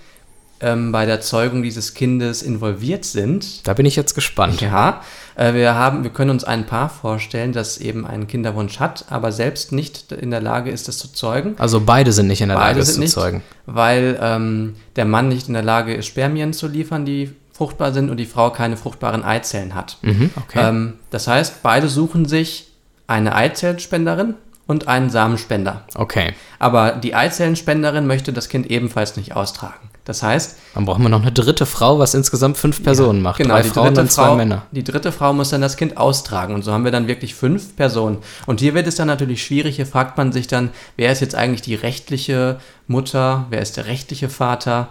ähm, 0.63 0.93
bei 0.93 1.05
der 1.07 1.21
Zeugung 1.21 1.63
dieses 1.63 1.95
Kindes 1.95 2.43
involviert 2.43 3.05
sind. 3.05 3.67
Da 3.67 3.75
bin 3.75 3.85
ich 3.85 3.97
jetzt 3.97 4.15
gespannt. 4.15 4.61
Ja, 4.61 5.03
äh, 5.35 5.55
wir, 5.55 5.75
haben, 5.75 6.05
wir 6.05 6.11
können 6.11 6.31
uns 6.31 6.45
ein 6.45 6.67
Paar 6.67 6.89
vorstellen, 6.89 7.53
das 7.53 7.79
eben 7.79 8.07
einen 8.07 8.27
Kinderwunsch 8.29 8.79
hat, 8.81 9.07
aber 9.11 9.33
selbst 9.33 9.73
nicht 9.73 10.13
in 10.13 10.31
der 10.31 10.41
Lage 10.41 10.71
ist, 10.71 10.89
das 10.89 10.99
zu 10.99 11.13
zeugen. 11.13 11.55
Also 11.59 11.81
beide 11.81 12.13
sind 12.13 12.29
nicht 12.29 12.41
in 12.41 12.49
der 12.49 12.57
Lage, 12.59 12.69
Beide 12.71 12.81
es 12.81 12.87
sind 12.89 12.95
zu 12.95 13.01
nicht, 13.01 13.13
zeugen. 13.13 13.43
weil 13.67 14.19
ähm, 14.23 14.77
der 14.97 15.05
Mann 15.05 15.29
nicht 15.29 15.49
in 15.49 15.55
der 15.55 15.63
Lage 15.63 15.95
ist, 15.95 16.07
Spermien 16.07 16.53
zu 16.53 16.69
liefern, 16.69 17.05
die 17.05 17.31
fruchtbar 17.53 17.93
sind 17.93 18.09
und 18.11 18.17
die 18.17 18.27
Frau 18.27 18.51
keine 18.51 18.77
fruchtbaren 18.77 19.25
Eizellen 19.25 19.75
hat. 19.75 19.99
Mhm, 20.03 20.31
okay. 20.37 20.69
Ähm, 20.69 20.95
das 21.11 21.29
heißt, 21.29 21.63
beide 21.63 21.89
suchen 21.89 22.25
sich 22.27 22.69
eine 23.07 23.35
Eizellenspenderin 23.35 24.35
und 24.67 24.89
einen 24.89 25.11
Samenspender. 25.11 25.85
okay. 25.95 26.33
Aber 26.59 26.93
die 26.93 27.15
Eizellenspenderin 27.15 28.07
möchte 28.07 28.33
das 28.33 28.49
Kind 28.49 28.71
ebenfalls 28.71 29.17
nicht 29.17 29.35
austragen. 29.35 29.91
Das 30.05 30.23
heißt, 30.25 30.57
Dann 30.75 30.85
brauchen 30.85 31.03
wir 31.03 31.09
noch 31.09 31.23
eine 31.23 31.31
dritte 31.31 31.65
Frau, 31.65 32.01
was 32.01 32.15
insgesamt 32.15 32.57
fünf 32.57 32.83
Personen 32.83 33.23
macht. 33.23 33.39
genau, 33.39 33.55
Drei 33.55 33.63
die 33.63 33.69
Frauen 33.69 33.87
dritte, 33.89 34.01
und 34.01 34.11
zwei 34.11 34.27
Frau, 34.27 34.35
Männer. 34.37 34.63
die 34.73 34.83
dritte 34.83 35.13
Frau 35.13 35.33
muss 35.33 35.51
dann 35.51 35.61
das 35.61 35.77
Kind 35.77 35.97
austragen. 35.97 36.55
Und 36.55 36.63
so 36.65 36.73
haben 36.73 36.83
wir 36.85 36.91
dann 36.91 37.07
wirklich 37.07 37.37
fünf 37.37 37.77
Personen. 37.77 38.19
Und 38.47 38.59
hier 38.59 38.75
wird 38.75 38.89
es 38.89 38.97
dann 38.97 39.07
natürlich 39.07 39.45
schwierig. 39.45 39.77
Hier 39.77 39.87
fragt 39.87 40.19
man 40.19 40.33
sich 40.33 40.49
dann, 40.49 40.71
wer 40.97 41.13
ist 41.13 41.21
jetzt 41.21 41.37
eigentlich 41.37 41.63
die 41.63 41.77
rechtliche 41.77 42.59
Mutter? 42.89 43.47
Wer 43.51 43.63
ist 43.63 43.77
der 43.77 43.87
rechtliche 43.87 44.29
Vater? 44.29 44.89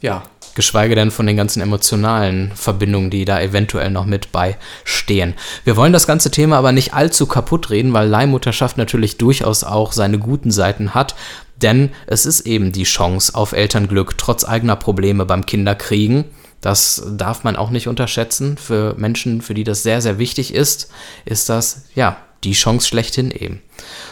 Ja, 0.00 0.22
geschweige 0.54 0.94
denn 0.94 1.10
von 1.10 1.26
den 1.26 1.36
ganzen 1.36 1.60
emotionalen 1.62 2.52
Verbindungen, 2.54 3.10
die 3.10 3.24
da 3.24 3.40
eventuell 3.40 3.90
noch 3.90 4.04
mit 4.04 4.30
beistehen. 4.32 5.34
Wir 5.64 5.76
wollen 5.76 5.92
das 5.92 6.06
ganze 6.06 6.30
Thema 6.30 6.58
aber 6.58 6.72
nicht 6.72 6.94
allzu 6.94 7.26
kaputt 7.26 7.70
reden, 7.70 7.92
weil 7.92 8.06
Leihmutterschaft 8.08 8.76
natürlich 8.76 9.18
durchaus 9.18 9.64
auch 9.64 9.92
seine 9.92 10.18
guten 10.18 10.50
Seiten 10.50 10.94
hat, 10.94 11.14
denn 11.62 11.90
es 12.06 12.26
ist 12.26 12.40
eben 12.40 12.72
die 12.72 12.84
Chance 12.84 13.34
auf 13.34 13.52
Elternglück 13.52 14.18
trotz 14.18 14.44
eigener 14.44 14.76
Probleme 14.76 15.24
beim 15.24 15.46
Kinderkriegen. 15.46 16.24
Das 16.60 17.02
darf 17.10 17.44
man 17.44 17.56
auch 17.56 17.70
nicht 17.70 17.88
unterschätzen. 17.88 18.56
Für 18.56 18.94
Menschen, 18.96 19.42
für 19.42 19.54
die 19.54 19.64
das 19.64 19.82
sehr, 19.82 20.00
sehr 20.00 20.18
wichtig 20.18 20.54
ist, 20.54 20.90
ist 21.24 21.48
das, 21.48 21.84
ja, 21.94 22.16
die 22.42 22.52
Chance 22.52 22.88
schlechthin 22.88 23.30
eben. 23.30 23.62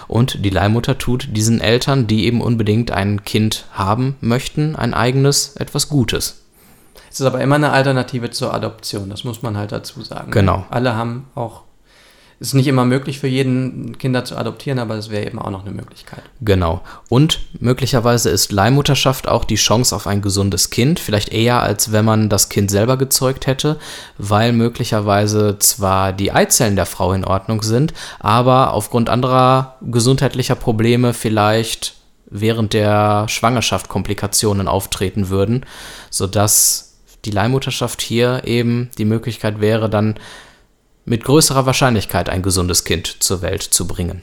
Und 0.08 0.44
die 0.44 0.50
Leihmutter 0.50 0.98
tut 0.98 1.28
diesen 1.36 1.60
Eltern, 1.60 2.06
die 2.06 2.24
eben 2.24 2.40
unbedingt 2.40 2.90
ein 2.90 3.24
Kind 3.24 3.66
haben 3.72 4.16
möchten, 4.20 4.76
ein 4.76 4.94
eigenes, 4.94 5.56
etwas 5.56 5.88
Gutes. 5.88 6.42
Es 7.10 7.20
ist 7.20 7.26
aber 7.26 7.40
immer 7.40 7.56
eine 7.56 7.72
Alternative 7.72 8.30
zur 8.30 8.54
Adoption, 8.54 9.10
das 9.10 9.24
muss 9.24 9.42
man 9.42 9.56
halt 9.56 9.70
dazu 9.70 10.00
sagen. 10.00 10.30
Genau. 10.30 10.64
Alle 10.70 10.96
haben 10.96 11.26
auch 11.34 11.62
ist 12.42 12.54
nicht 12.54 12.66
immer 12.66 12.84
möglich 12.84 13.20
für 13.20 13.28
jeden, 13.28 13.96
Kinder 13.98 14.24
zu 14.24 14.36
adoptieren, 14.36 14.80
aber 14.80 14.96
es 14.96 15.10
wäre 15.10 15.24
eben 15.24 15.38
auch 15.38 15.50
noch 15.50 15.64
eine 15.64 15.70
Möglichkeit. 15.70 16.22
Genau. 16.40 16.80
Und 17.08 17.38
möglicherweise 17.60 18.30
ist 18.30 18.50
Leihmutterschaft 18.50 19.28
auch 19.28 19.44
die 19.44 19.54
Chance 19.54 19.94
auf 19.94 20.08
ein 20.08 20.22
gesundes 20.22 20.70
Kind, 20.70 20.98
vielleicht 20.98 21.32
eher 21.32 21.62
als 21.62 21.92
wenn 21.92 22.04
man 22.04 22.28
das 22.28 22.48
Kind 22.48 22.70
selber 22.70 22.96
gezeugt 22.96 23.46
hätte, 23.46 23.78
weil 24.18 24.52
möglicherweise 24.52 25.58
zwar 25.60 26.12
die 26.12 26.32
Eizellen 26.32 26.74
der 26.74 26.86
Frau 26.86 27.12
in 27.12 27.24
Ordnung 27.24 27.62
sind, 27.62 27.94
aber 28.18 28.72
aufgrund 28.72 29.08
anderer 29.08 29.76
gesundheitlicher 29.80 30.56
Probleme 30.56 31.14
vielleicht 31.14 31.94
während 32.28 32.72
der 32.72 33.28
Schwangerschaft 33.28 33.88
Komplikationen 33.88 34.66
auftreten 34.66 35.28
würden, 35.28 35.64
sodass 36.10 36.98
die 37.24 37.30
Leihmutterschaft 37.30 38.02
hier 38.02 38.42
eben 38.46 38.90
die 38.98 39.04
Möglichkeit 39.04 39.60
wäre, 39.60 39.88
dann 39.88 40.16
mit 41.04 41.24
größerer 41.24 41.66
Wahrscheinlichkeit 41.66 42.28
ein 42.28 42.42
gesundes 42.42 42.84
Kind 42.84 43.22
zur 43.22 43.42
Welt 43.42 43.62
zu 43.62 43.86
bringen. 43.86 44.22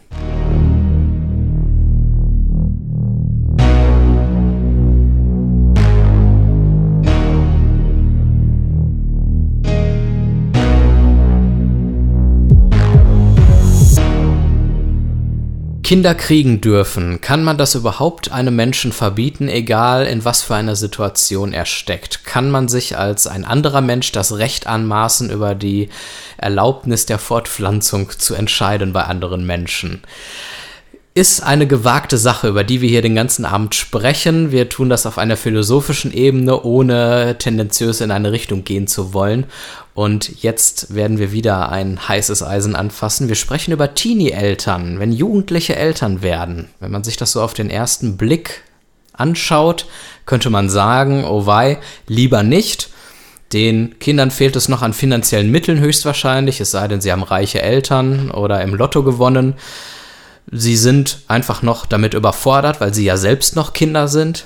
Kinder 15.90 16.14
kriegen 16.14 16.62
dürfen, 16.62 17.20
kann 17.20 17.44
man 17.44 17.58
das 17.58 17.74
überhaupt 17.74 18.32
einem 18.32 18.56
Menschen 18.56 18.92
verbieten, 18.92 19.50
egal 19.50 20.06
in 20.06 20.24
was 20.24 20.44
für 20.44 20.54
einer 20.54 20.76
Situation 20.76 21.52
er 21.52 21.66
steckt? 21.66 22.26
Kann 22.26 22.52
man 22.52 22.68
sich 22.68 22.96
als 22.96 23.26
ein 23.26 23.44
anderer 23.44 23.82
Mensch 23.82 24.12
das 24.12 24.38
Recht 24.38 24.68
anmaßen, 24.68 25.32
über 25.32 25.56
die 25.56 25.90
Erlaubnis 26.38 27.08
der 27.08 27.18
Fortpflanzung 27.18 28.12
zu 28.12 28.36
entscheiden 28.36 28.94
bei 28.94 29.06
anderen 29.06 29.48
Menschen? 29.48 30.04
Ist 31.20 31.42
eine 31.42 31.68
gewagte 31.68 32.18
Sache, 32.18 32.48
über 32.48 32.64
die 32.64 32.80
wir 32.80 32.88
hier 32.88 33.02
den 33.02 33.14
ganzen 33.14 33.44
Abend 33.44 33.76
sprechen. 33.76 34.54
Wir 34.54 34.70
tun 34.70 34.88
das 34.88 35.06
auf 35.06 35.18
einer 35.18 35.36
philosophischen 35.36 36.14
Ebene, 36.14 36.64
ohne 36.64 37.36
tendenziös 37.38 38.00
in 38.00 38.12
eine 38.12 38.32
Richtung 38.32 38.64
gehen 38.64 38.88
zu 38.88 39.14
wollen. 39.14 39.46
Und 39.94 40.42
jetzt 40.42 40.96
werden 40.96 41.18
wir 41.18 41.34
wieder 41.34 41.74
ein 41.74 42.08
heißes 42.08 42.42
Eisen 42.42 42.74
anfassen. 42.74 43.28
Wir 43.28 43.36
sprechen 43.36 43.74
über 43.74 43.96
Teenie-Eltern, 43.96 44.98
wenn 45.02 45.12
Jugendliche 45.12 45.76
Eltern 45.76 46.22
werden. 46.22 46.70
Wenn 46.80 46.92
man 46.92 47.04
sich 47.04 47.18
das 47.18 47.34
so 47.34 47.42
auf 47.42 47.54
den 47.54 47.70
ersten 47.70 48.16
Blick 48.16 48.64
anschaut, 49.12 49.88
könnte 50.26 50.50
man 50.50 50.70
sagen, 50.70 51.26
oh 51.26 51.46
wei, 51.46 51.80
lieber 52.08 52.44
nicht. 52.44 52.92
Den 53.52 54.00
Kindern 54.00 54.32
fehlt 54.32 54.56
es 54.56 54.70
noch 54.70 54.84
an 54.84 54.94
finanziellen 54.94 55.52
Mitteln 55.52 55.82
höchstwahrscheinlich, 55.82 56.62
es 56.62 56.72
sei 56.72 56.88
denn, 56.88 57.02
sie 57.02 57.12
haben 57.12 57.24
reiche 57.24 57.62
Eltern 57.62 58.32
oder 58.32 58.62
im 58.62 58.74
Lotto 58.74 59.04
gewonnen. 59.04 59.56
Sie 60.52 60.76
sind 60.76 61.20
einfach 61.28 61.62
noch 61.62 61.86
damit 61.86 62.14
überfordert, 62.14 62.82
weil 62.82 62.94
sie 62.94 63.06
ja 63.06 63.18
selbst 63.18 63.56
noch 63.56 63.74
Kinder 63.74 64.08
sind. 64.08 64.46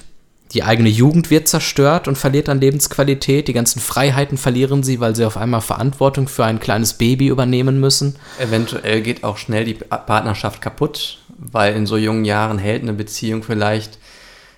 Die 0.51 0.63
eigene 0.63 0.89
Jugend 0.89 1.31
wird 1.31 1.47
zerstört 1.47 2.07
und 2.07 2.17
verliert 2.17 2.47
an 2.47 2.59
Lebensqualität. 2.59 3.47
Die 3.47 3.53
ganzen 3.53 3.79
Freiheiten 3.79 4.37
verlieren 4.37 4.83
sie, 4.83 4.99
weil 4.99 5.15
sie 5.15 5.25
auf 5.25 5.35
einmal 5.35 5.61
Verantwortung 5.61 6.27
für 6.27 6.45
ein 6.45 6.59
kleines 6.59 6.93
Baby 6.93 7.27
übernehmen 7.27 7.79
müssen. 7.79 8.17
Eventuell 8.37 9.01
geht 9.01 9.23
auch 9.23 9.37
schnell 9.37 9.65
die 9.65 9.73
Partnerschaft 9.73 10.61
kaputt, 10.61 11.19
weil 11.39 11.75
in 11.75 11.87
so 11.87 11.97
jungen 11.97 12.23
Jahren 12.23 12.59
hält 12.59 12.83
eine 12.83 12.93
Beziehung 12.93 13.41
vielleicht 13.41 13.97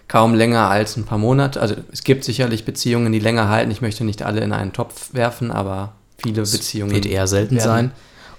kaum 0.08 0.36
länger 0.36 0.69
als 0.69 0.97
ein 0.97 1.05
paar 1.05 1.17
Monate. 1.17 1.62
Also 1.62 1.75
es 1.91 2.03
gibt 2.03 2.25
sicherlich 2.25 2.65
Beziehungen, 2.65 3.12
die 3.13 3.19
länger 3.19 3.47
halten. 3.47 3.71
Ich 3.71 3.81
möchte 3.81 4.03
nicht 4.03 4.21
alle 4.21 4.41
in 4.41 4.51
einen 4.51 4.73
Topf 4.73 5.13
werfen, 5.13 5.49
aber 5.49 5.93
viele 6.17 6.41
das 6.41 6.51
Beziehungen. 6.51 6.91
Wird 6.91 7.05
eher 7.05 7.27
selten 7.27 7.60
sein. 7.60 7.91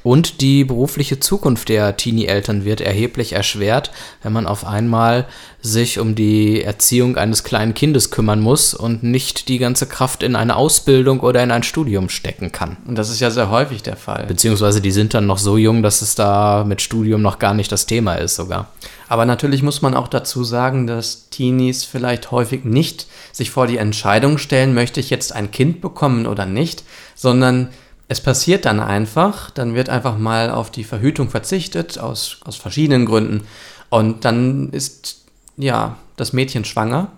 Und 0.07 0.41
die 0.41 0.63
berufliche 0.63 1.19
Zukunft 1.19 1.69
der 1.69 1.97
Teenie-Eltern 1.97 2.65
wird 2.65 2.81
erheblich 2.81 3.33
erschwert, 3.33 3.91
wenn 4.23 4.33
man 4.33 4.47
auf 4.47 4.65
einmal 4.65 5.27
sich 5.61 5.99
um 5.99 6.15
die 6.15 6.63
Erziehung 6.63 7.17
eines 7.17 7.43
kleinen 7.43 7.75
Kindes 7.75 8.13
kümmern 8.13 8.39
muss 8.39 8.73
und 8.73 9.03
nicht 9.03 9.49
die 9.49 9.59
ganze 9.59 9.87
Kraft 9.87 10.23
in 10.23 10.37
eine 10.37 10.55
Ausbildung 10.55 11.19
oder 11.19 11.43
in 11.43 11.51
ein 11.51 11.65
Studium 11.65 12.09
stecken 12.09 12.53
kann. 12.53 12.77
Und 12.87 12.97
das 12.97 13.11
ist 13.11 13.19
ja 13.19 13.33
sehr 13.33 13.51
häufig 13.51 13.83
der 13.83 13.97
Fall. 13.97 14.27
Beziehungsweise 14.29 14.81
die 14.81 14.93
sind 14.93 15.13
dann 15.13 15.27
noch 15.27 15.39
so 15.39 15.57
jung, 15.57 15.83
dass 15.83 16.03
es 16.03 16.15
da 16.15 16.63
mit 16.65 16.83
Studium 16.83 17.21
noch 17.21 17.41
gar 17.41 17.55
nicht 17.55 17.73
das 17.73 17.87
Thema 17.87 18.15
ist 18.15 18.37
sogar. 18.37 18.69
Aber 19.09 19.27
natürlich 19.27 19.65
muss 19.65 19.83
man 19.83 19.95
auch 19.95 20.07
dazu 20.07 20.45
sagen, 20.45 20.87
dass 20.87 21.31
Teenies 21.31 21.83
vielleicht 21.83 22.31
häufig 22.31 22.65
nicht 22.65 23.09
sich 23.33 23.51
vor 23.51 23.67
die 23.67 23.79
Entscheidung 23.79 24.39
stellen, 24.39 24.73
möchte 24.73 25.01
ich 25.01 25.11
jetzt 25.11 25.33
ein 25.33 25.51
Kind 25.51 25.81
bekommen 25.81 26.29
oder 26.29 26.47
nicht, 26.47 26.85
sondern 27.17 27.71
es 28.09 28.21
passiert 28.21 28.65
dann 28.65 28.81
einfach, 28.81 29.51
dann 29.51 29.75
wird 29.75 29.89
einfach 29.89 30.17
mal 30.17 30.51
auf 30.51 30.71
die 30.71 30.85
Verhütung 30.85 31.29
verzichtet, 31.29 31.99
aus, 31.99 32.39
aus 32.45 32.57
verschiedenen 32.57 33.07
Gründen. 33.07 33.43
Und 33.91 34.25
dann 34.25 34.71
ist 34.71 35.25
ja 35.57 35.97
das 36.17 36.33
Mädchen 36.33 36.65
schwanger 36.65 37.11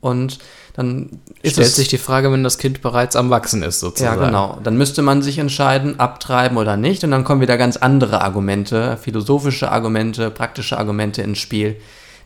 und 0.00 0.38
dann 0.74 1.20
stellt 1.42 1.68
sich 1.68 1.88
die 1.88 1.96
Frage, 1.96 2.30
wenn 2.30 2.44
das 2.44 2.58
Kind 2.58 2.82
bereits 2.82 3.16
am 3.16 3.30
Wachsen 3.30 3.62
ist, 3.62 3.80
sozusagen. 3.80 4.20
Ja, 4.20 4.26
genau. 4.26 4.58
Dann 4.62 4.76
müsste 4.76 5.00
man 5.00 5.22
sich 5.22 5.38
entscheiden, 5.38 5.98
abtreiben 5.98 6.58
oder 6.58 6.76
nicht. 6.76 7.02
Und 7.02 7.12
dann 7.12 7.24
kommen 7.24 7.40
wieder 7.40 7.56
ganz 7.56 7.78
andere 7.78 8.20
Argumente, 8.20 8.98
philosophische 8.98 9.72
Argumente, 9.72 10.30
praktische 10.30 10.76
Argumente 10.76 11.22
ins 11.22 11.38
Spiel, 11.38 11.76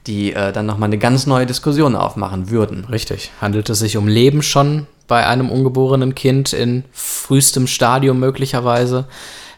die 0.06 0.32
äh, 0.32 0.52
dann 0.52 0.66
nochmal 0.66 0.88
eine 0.88 0.98
ganz 0.98 1.26
neue 1.26 1.46
Diskussion 1.46 1.96
aufmachen 1.96 2.50
würden. 2.50 2.86
Richtig. 2.90 3.30
Handelt 3.40 3.68
es 3.70 3.78
sich 3.80 3.96
um 3.96 4.08
Leben 4.08 4.42
schon 4.42 4.86
bei 5.06 5.26
einem 5.26 5.50
ungeborenen 5.50 6.14
Kind 6.14 6.52
in 6.52 6.84
frühestem 6.92 7.66
Stadium 7.66 8.18
möglicherweise? 8.18 9.06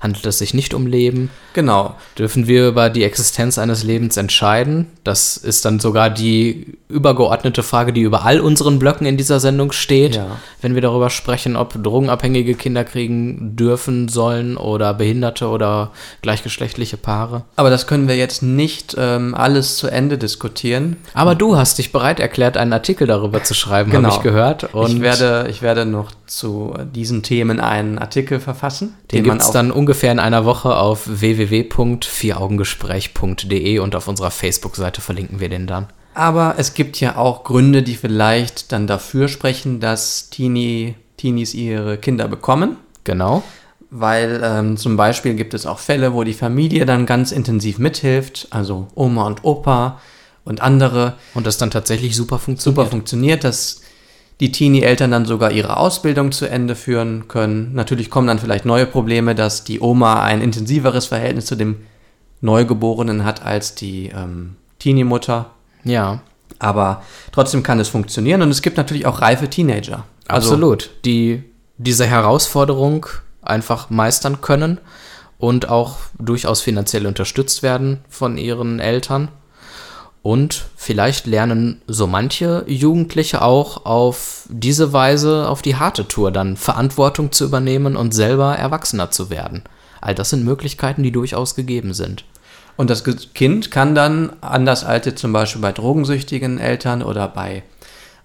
Handelt 0.03 0.27
es 0.27 0.39
sich 0.39 0.53
nicht 0.53 0.75
um 0.75 0.89
Leben? 0.89 1.31
Genau. 1.53 1.95
Dürfen 2.19 2.49
wir 2.49 2.67
über 2.67 2.91
die 2.91 3.05
Existenz 3.05 3.57
eines 3.57 3.85
Lebens 3.85 4.17
entscheiden? 4.17 4.89
Das 5.05 5.37
ist 5.37 5.65
dann 5.65 5.79
sogar 5.79 6.11
die 6.11 6.77
übergeordnete 6.89 7.63
Frage, 7.63 7.93
die 7.93 8.01
über 8.01 8.25
all 8.25 8.41
unseren 8.41 8.81
Blöcken 8.81 9.07
in 9.07 9.17
dieser 9.17 9.39
Sendung 9.39 9.71
steht, 9.71 10.17
ja. 10.17 10.39
wenn 10.61 10.75
wir 10.75 10.83
darüber 10.83 11.09
sprechen, 11.09 11.55
ob 11.55 11.81
drogenabhängige 11.81 12.55
Kinder 12.55 12.83
kriegen 12.83 13.55
dürfen, 13.55 14.09
sollen 14.09 14.57
oder 14.57 14.93
Behinderte 14.93 15.49
oder 15.49 15.93
gleichgeschlechtliche 16.21 16.97
Paare. 16.97 17.45
Aber 17.55 17.71
das 17.71 17.87
können 17.87 18.09
wir 18.09 18.17
jetzt 18.17 18.43
nicht 18.43 18.97
ähm, 18.99 19.37
alles 19.37 19.77
zu 19.77 19.87
Ende 19.87 20.19
diskutieren. 20.19 20.97
Aber 21.15 21.37
du 21.37 21.57
hast 21.57 21.79
dich 21.79 21.93
bereit 21.93 22.19
erklärt, 22.19 22.57
einen 22.57 22.73
Artikel 22.73 23.07
darüber 23.07 23.45
zu 23.45 23.55
schreiben, 23.55 23.93
genau. 23.93 24.09
habe 24.09 24.17
ich 24.17 24.23
gehört. 24.23 24.75
Und 24.75 24.97
ich, 24.97 25.01
werde, 25.01 25.47
ich 25.49 25.63
werde 25.63 25.87
noch 25.87 26.11
zu 26.27 26.75
diesen 26.93 27.23
Themen 27.23 27.61
einen 27.61 27.99
Artikel 27.99 28.41
verfassen. 28.41 28.95
Den, 29.13 29.23
den 29.23 29.25
gibt 29.25 29.43
es 29.43 29.51
dann 29.53 29.71
ungefähr 29.71 29.92
in 30.01 30.19
einer 30.19 30.45
Woche 30.45 30.77
auf 30.77 31.03
www.vieraugengespräch.de 31.07 33.79
und 33.79 33.95
auf 33.95 34.09
unserer 34.09 34.31
Facebook-Seite 34.31 35.01
verlinken 35.01 35.41
wir 35.41 35.49
den 35.49 35.67
dann. 35.67 35.89
Aber 36.15 36.55
es 36.59 36.75
gibt 36.75 37.01
ja 37.01 37.17
auch 37.17 37.45
Gründe, 37.45 37.83
die 37.83 37.97
vielleicht 37.97 38.73
dann 38.73 38.87
dafür 38.87 39.29
sprechen, 39.29 39.81
dass 39.81 40.31
Teenie, 40.31 40.95
Teenies 41.17 41.55
ihre 41.55 41.99
Kinder 41.99 42.29
bekommen. 42.29 42.77
Genau. 43.05 43.43
Weil 43.91 44.41
ähm, 44.43 44.77
zum 44.77 44.97
Beispiel 44.97 45.35
gibt 45.35 45.55
es 45.55 45.67
auch 45.67 45.79
Fälle, 45.79 46.15
wo 46.15 46.25
die 46.25 46.33
Familie 46.33 46.87
dann 46.87 47.07
ganz 47.07 47.33
intensiv 47.33 47.79
mithilft, 47.79 48.49
also 48.51 48.89
Oma 48.95 49.27
und 49.27 49.45
Opa 49.45 50.01
und 50.45 50.61
andere. 50.61 51.15
Und 51.35 51.47
das 51.47 51.59
dann 51.59 51.71
tatsächlich 51.71 52.17
super 52.17 52.39
funktioniert. 52.39 52.77
Super 52.77 52.91
funktioniert, 52.91 53.45
dass 53.45 53.82
die 54.43 54.51
Teenie-Eltern 54.51 55.13
dann 55.13 55.25
sogar 55.25 55.53
ihre 55.53 55.77
Ausbildung 55.77 56.33
zu 56.33 56.51
Ende 56.51 56.75
führen 56.75 57.29
können. 57.29 57.75
Natürlich 57.75 58.11
kommen 58.11 58.27
dann 58.27 58.41
vielleicht 58.41 58.65
neue 58.65 58.87
Probleme, 58.87 59.37
dass 59.37 59.63
die 59.63 59.79
Oma 59.81 60.21
ein 60.25 60.41
intensiveres 60.41 61.07
Verhältnis 61.07 61.47
zu 61.47 61.55
dem 61.55 61.77
Neugeborenen 62.41 63.25
hat 63.25 63.47
als 63.47 63.77
die 63.77 64.09
ähm, 64.09 64.57
Teenie-Mutter. 64.81 65.51
Ja. 65.85 66.23
Aber 66.59 67.05
trotzdem 67.31 67.63
kann 67.63 67.79
es 67.79 67.89
funktionieren 67.89 68.43
und 68.43 68.51
es 68.51 68.63
gibt 68.63 68.79
natürlich 68.79 69.07
auch 69.07 69.21
reife 69.23 69.49
Teenager. 69.49 70.07
Also, 70.27 70.55
Absolut, 70.55 70.91
die 71.05 71.45
diese 71.79 72.07
Herausforderung 72.07 73.07
einfach 73.43 73.91
meistern 73.91 74.41
können 74.41 74.79
und 75.39 75.69
auch 75.69 75.99
durchaus 76.19 76.61
finanziell 76.63 77.07
unterstützt 77.07 77.63
werden 77.63 78.01
von 78.09 78.37
ihren 78.39 78.81
Eltern. 78.81 79.29
Und 80.23 80.67
vielleicht 80.77 81.27
lernen 81.27 81.83
so 81.89 82.07
manche 82.07 82.65
Jugendliche 82.69 83.43
auch 83.43 83.85
auf 83.85 84.47
diese 84.49 84.93
Weise 84.93 85.49
auf 85.49 85.63
die 85.63 85.77
harte 85.77 86.07
Tour 86.07 86.31
dann 86.31 86.57
Verantwortung 86.57 87.33
zu 87.33 87.45
übernehmen 87.45 87.97
und 87.97 88.15
selber 88.15 88.57
Erwachsener 88.57 89.11
zu 89.11 89.31
werden. 89.31 89.65
All 90.01 90.15
das 90.15 90.31
sind 90.31 90.45
Möglichkeiten, 90.45 91.03
die 91.03 91.11
durchaus 91.11 91.57
gegeben 91.57 91.93
sind. 91.93 92.25
Und 92.77 92.89
das 92.89 93.05
Kind 93.35 93.71
kann 93.71 93.95
dann, 93.95 94.33
anders 94.41 94.85
als 94.85 95.07
jetzt 95.07 95.21
zum 95.21 95.33
Beispiel 95.33 95.61
bei 95.61 95.73
drogensüchtigen 95.73 96.59
Eltern 96.59 97.03
oder 97.03 97.29
bei 97.29 97.65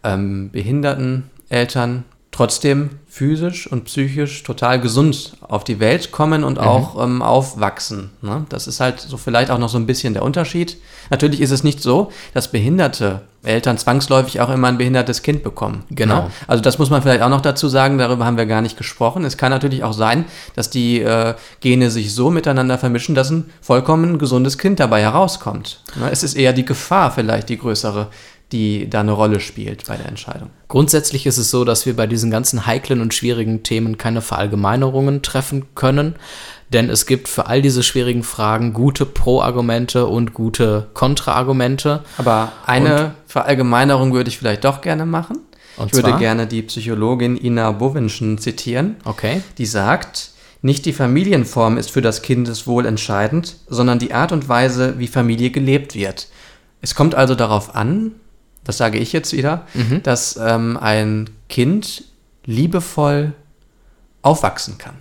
ähm, 0.03 0.51
behinderten 0.51 1.29
Eltern, 1.49 2.03
trotzdem 2.31 2.91
physisch 3.17 3.65
und 3.65 3.85
psychisch 3.85 4.43
total 4.43 4.79
gesund 4.79 5.33
auf 5.41 5.63
die 5.63 5.79
Welt 5.79 6.11
kommen 6.11 6.43
und 6.43 6.59
mhm. 6.59 6.63
auch 6.63 7.03
ähm, 7.03 7.23
aufwachsen. 7.23 8.11
Ne? 8.21 8.45
Das 8.49 8.67
ist 8.67 8.79
halt 8.79 8.99
so 8.99 9.17
vielleicht 9.17 9.49
auch 9.49 9.57
noch 9.57 9.69
so 9.69 9.79
ein 9.79 9.87
bisschen 9.87 10.13
der 10.13 10.21
Unterschied. 10.21 10.77
Natürlich 11.09 11.41
ist 11.41 11.49
es 11.49 11.63
nicht 11.63 11.81
so, 11.81 12.11
dass 12.35 12.51
behinderte 12.51 13.21
Eltern 13.41 13.77
zwangsläufig 13.77 14.39
auch 14.41 14.49
immer 14.49 14.67
ein 14.67 14.77
behindertes 14.77 15.23
Kind 15.23 15.41
bekommen. 15.41 15.83
Genau. 15.89 16.23
Ne? 16.23 16.31
Also 16.47 16.61
das 16.61 16.77
muss 16.77 16.91
man 16.91 17.01
vielleicht 17.01 17.21
auch 17.23 17.29
noch 17.29 17.41
dazu 17.41 17.67
sagen, 17.69 17.97
darüber 17.97 18.25
haben 18.25 18.37
wir 18.37 18.45
gar 18.45 18.61
nicht 18.61 18.77
gesprochen. 18.77 19.25
Es 19.25 19.37
kann 19.37 19.51
natürlich 19.51 19.83
auch 19.83 19.93
sein, 19.93 20.25
dass 20.55 20.69
die 20.69 21.01
äh, 21.01 21.33
Gene 21.59 21.89
sich 21.89 22.13
so 22.13 22.29
miteinander 22.29 22.77
vermischen, 22.77 23.15
dass 23.15 23.31
ein 23.31 23.49
vollkommen 23.61 24.19
gesundes 24.19 24.59
Kind 24.59 24.79
dabei 24.79 25.01
herauskommt. 25.01 25.81
Ne? 25.95 26.09
Es 26.11 26.21
ist 26.21 26.35
eher 26.35 26.53
die 26.53 26.65
Gefahr 26.65 27.11
vielleicht 27.11 27.49
die 27.49 27.57
größere, 27.57 28.09
die 28.51 28.89
da 28.89 29.01
eine 29.01 29.11
Rolle 29.11 29.39
spielt 29.39 29.85
bei 29.87 29.97
der 29.97 30.07
Entscheidung. 30.07 30.49
Grundsätzlich 30.67 31.25
ist 31.25 31.37
es 31.37 31.51
so, 31.51 31.65
dass 31.65 31.85
wir 31.85 31.95
bei 31.95 32.07
diesen 32.07 32.31
ganzen 32.31 32.65
heiklen 32.65 33.01
und 33.01 33.13
schwierigen 33.13 33.63
Themen 33.63 33.97
keine 33.97 34.21
Verallgemeinerungen 34.21 35.21
treffen 35.21 35.65
können, 35.75 36.15
denn 36.71 36.89
es 36.89 37.05
gibt 37.05 37.27
für 37.27 37.47
all 37.47 37.61
diese 37.61 37.83
schwierigen 37.83 38.23
Fragen 38.23 38.73
gute 38.73 39.05
Pro-Argumente 39.05 40.05
und 40.05 40.33
gute 40.33 40.87
Kontra-Argumente. 40.93 42.03
Aber 42.17 42.51
eine 42.65 43.05
und, 43.05 43.11
Verallgemeinerung 43.27 44.13
würde 44.13 44.29
ich 44.29 44.37
vielleicht 44.37 44.63
doch 44.63 44.81
gerne 44.81 45.05
machen. 45.05 45.39
ich 45.77 45.93
würde 45.93 46.09
zwar? 46.09 46.19
gerne 46.19 46.47
die 46.47 46.61
Psychologin 46.61 47.37
Ina 47.37 47.71
Bowinschen 47.71 48.37
zitieren. 48.37 48.97
Okay. 49.05 49.41
Die 49.57 49.65
sagt, 49.65 50.31
nicht 50.61 50.85
die 50.85 50.93
Familienform 50.93 51.77
ist 51.77 51.91
für 51.91 52.01
das 52.01 52.21
Kindeswohl 52.21 52.85
entscheidend, 52.85 53.57
sondern 53.67 53.99
die 53.99 54.13
Art 54.13 54.31
und 54.31 54.49
Weise, 54.49 54.95
wie 54.97 55.07
Familie 55.07 55.51
gelebt 55.51 55.95
wird. 55.95 56.27
Es 56.81 56.95
kommt 56.95 57.15
also 57.15 57.35
darauf 57.35 57.75
an, 57.75 58.15
das 58.67 58.77
sage 58.77 58.99
ich 58.99 59.13
jetzt 59.13 59.31
wieder, 59.31 59.65
mhm. 59.73 60.03
dass 60.03 60.37
ähm, 60.37 60.77
ein 60.79 61.29
Kind 61.47 62.03
liebevoll 62.45 63.33
aufwachsen 64.21 64.77
kann. 64.77 64.95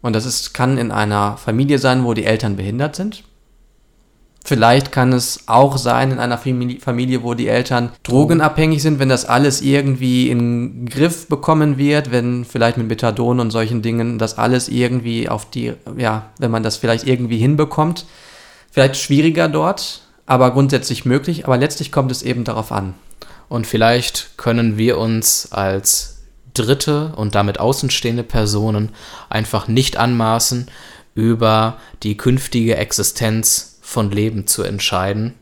Und 0.00 0.14
das 0.14 0.26
ist, 0.26 0.54
kann 0.54 0.78
in 0.78 0.92
einer 0.92 1.36
Familie 1.36 1.78
sein, 1.78 2.04
wo 2.04 2.14
die 2.14 2.24
Eltern 2.24 2.56
behindert 2.56 2.94
sind. 2.94 3.24
Vielleicht 4.44 4.92
kann 4.92 5.12
es 5.14 5.44
auch 5.46 5.78
sein 5.78 6.12
in 6.12 6.18
einer 6.18 6.36
Familie, 6.36 7.22
wo 7.22 7.32
die 7.32 7.48
Eltern 7.48 7.90
drogenabhängig 8.02 8.82
sind, 8.82 8.98
wenn 8.98 9.08
das 9.08 9.24
alles 9.24 9.62
irgendwie 9.62 10.28
in 10.28 10.38
den 10.38 10.86
Griff 10.86 11.28
bekommen 11.28 11.78
wird, 11.78 12.12
wenn 12.12 12.44
vielleicht 12.44 12.76
mit 12.76 12.86
Methadon 12.86 13.40
und 13.40 13.50
solchen 13.50 13.80
Dingen 13.80 14.18
das 14.18 14.36
alles 14.36 14.68
irgendwie 14.68 15.30
auf 15.30 15.48
die, 15.48 15.72
ja, 15.96 16.26
wenn 16.38 16.50
man 16.50 16.62
das 16.62 16.76
vielleicht 16.76 17.06
irgendwie 17.06 17.38
hinbekommt. 17.38 18.04
Vielleicht 18.70 18.96
schwieriger 18.96 19.48
dort, 19.48 20.02
aber 20.26 20.52
grundsätzlich 20.52 21.04
möglich. 21.04 21.44
Aber 21.44 21.56
letztlich 21.56 21.92
kommt 21.92 22.10
es 22.10 22.22
eben 22.22 22.44
darauf 22.44 22.72
an. 22.72 22.94
Und 23.48 23.66
vielleicht 23.66 24.36
können 24.36 24.78
wir 24.78 24.98
uns 24.98 25.52
als 25.52 26.22
dritte 26.54 27.12
und 27.16 27.34
damit 27.34 27.60
außenstehende 27.60 28.22
Personen 28.22 28.90
einfach 29.28 29.68
nicht 29.68 29.96
anmaßen, 29.96 30.68
über 31.14 31.78
die 32.02 32.16
künftige 32.16 32.76
Existenz 32.76 33.78
von 33.80 34.10
Leben 34.10 34.46
zu 34.46 34.62
entscheiden 34.62 35.34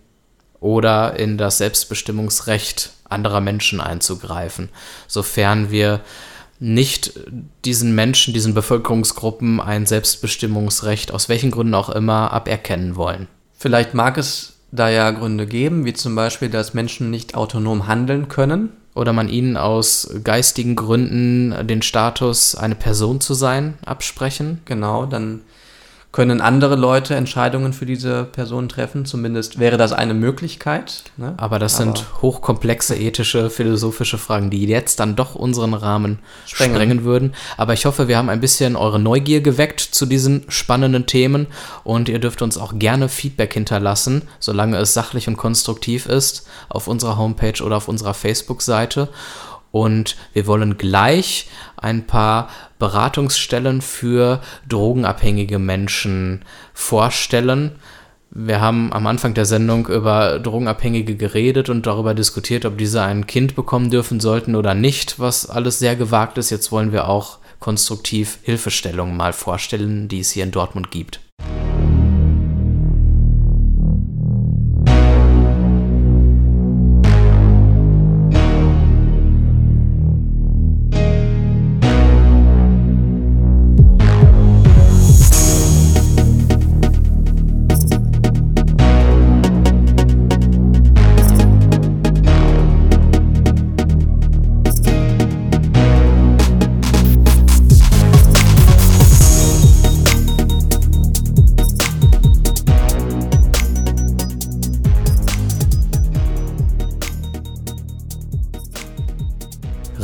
oder 0.60 1.18
in 1.18 1.38
das 1.38 1.58
Selbstbestimmungsrecht 1.58 2.92
anderer 3.08 3.40
Menschen 3.40 3.80
einzugreifen, 3.80 4.68
sofern 5.06 5.70
wir 5.70 6.00
nicht 6.60 7.18
diesen 7.64 7.94
Menschen, 7.94 8.34
diesen 8.34 8.54
Bevölkerungsgruppen 8.54 9.60
ein 9.60 9.86
Selbstbestimmungsrecht 9.86 11.10
aus 11.10 11.28
welchen 11.28 11.50
Gründen 11.50 11.74
auch 11.74 11.88
immer 11.88 12.32
aberkennen 12.32 12.96
wollen. 12.96 13.26
Vielleicht 13.54 13.94
mag 13.94 14.16
es 14.18 14.51
da 14.72 14.88
ja 14.88 15.10
Gründe 15.10 15.46
geben, 15.46 15.84
wie 15.84 15.92
zum 15.92 16.14
Beispiel, 16.14 16.48
dass 16.48 16.74
Menschen 16.74 17.10
nicht 17.10 17.34
autonom 17.34 17.86
handeln 17.86 18.28
können. 18.28 18.70
Oder 18.94 19.14
man 19.14 19.30
ihnen 19.30 19.56
aus 19.56 20.10
geistigen 20.22 20.76
Gründen 20.76 21.66
den 21.66 21.80
Status, 21.80 22.54
eine 22.54 22.74
Person 22.74 23.20
zu 23.22 23.32
sein, 23.32 23.74
absprechen. 23.86 24.60
Genau, 24.66 25.06
dann 25.06 25.40
können 26.12 26.42
andere 26.42 26.76
Leute 26.76 27.14
Entscheidungen 27.14 27.72
für 27.72 27.86
diese 27.86 28.24
Person 28.24 28.68
treffen. 28.68 29.06
Zumindest 29.06 29.58
wäre 29.58 29.78
das 29.78 29.92
eine 29.92 30.12
Möglichkeit. 30.12 31.04
Ne? 31.16 31.32
Aber 31.38 31.58
das 31.58 31.80
Aber 31.80 31.84
sind 31.84 32.04
hochkomplexe 32.20 32.94
ethische, 32.94 33.48
philosophische 33.48 34.18
Fragen, 34.18 34.50
die 34.50 34.66
jetzt 34.66 35.00
dann 35.00 35.16
doch 35.16 35.34
unseren 35.34 35.72
Rahmen 35.72 36.18
sprengen. 36.46 36.74
sprengen. 36.74 37.04
würden. 37.04 37.34
Aber 37.56 37.72
ich 37.72 37.86
hoffe, 37.86 38.08
wir 38.08 38.18
haben 38.18 38.28
ein 38.28 38.40
bisschen 38.40 38.76
eure 38.76 38.98
Neugier 38.98 39.40
geweckt 39.40 39.80
zu 39.80 40.04
diesen 40.04 40.44
spannenden 40.48 41.06
Themen 41.06 41.46
und 41.82 42.10
ihr 42.10 42.18
dürft 42.18 42.42
uns 42.42 42.58
auch 42.58 42.78
gerne 42.78 43.08
Feedback 43.08 43.54
hinterlassen, 43.54 44.22
solange 44.38 44.76
es 44.76 44.92
sachlich 44.92 45.28
und 45.28 45.38
konstruktiv 45.38 46.06
ist, 46.06 46.46
auf 46.68 46.88
unserer 46.88 47.16
Homepage 47.16 47.62
oder 47.62 47.76
auf 47.76 47.88
unserer 47.88 48.14
Facebook-Seite. 48.14 49.08
Und 49.72 50.16
wir 50.34 50.46
wollen 50.46 50.78
gleich 50.78 51.48
ein 51.76 52.06
paar 52.06 52.48
Beratungsstellen 52.78 53.80
für 53.80 54.40
drogenabhängige 54.68 55.58
Menschen 55.58 56.44
vorstellen. 56.74 57.72
Wir 58.30 58.60
haben 58.60 58.92
am 58.92 59.06
Anfang 59.06 59.34
der 59.34 59.44
Sendung 59.44 59.88
über 59.88 60.38
Drogenabhängige 60.38 61.16
geredet 61.16 61.68
und 61.68 61.86
darüber 61.86 62.14
diskutiert, 62.14 62.64
ob 62.64 62.78
diese 62.78 63.02
ein 63.02 63.26
Kind 63.26 63.54
bekommen 63.54 63.90
dürfen 63.90 64.20
sollten 64.20 64.54
oder 64.54 64.74
nicht, 64.74 65.18
was 65.18 65.48
alles 65.48 65.78
sehr 65.78 65.96
gewagt 65.96 66.38
ist. 66.38 66.50
Jetzt 66.50 66.72
wollen 66.72 66.92
wir 66.92 67.08
auch 67.08 67.38
konstruktiv 67.58 68.38
Hilfestellungen 68.42 69.16
mal 69.16 69.32
vorstellen, 69.32 70.08
die 70.08 70.20
es 70.20 70.30
hier 70.30 70.44
in 70.44 70.50
Dortmund 70.50 70.90
gibt. 70.90 71.20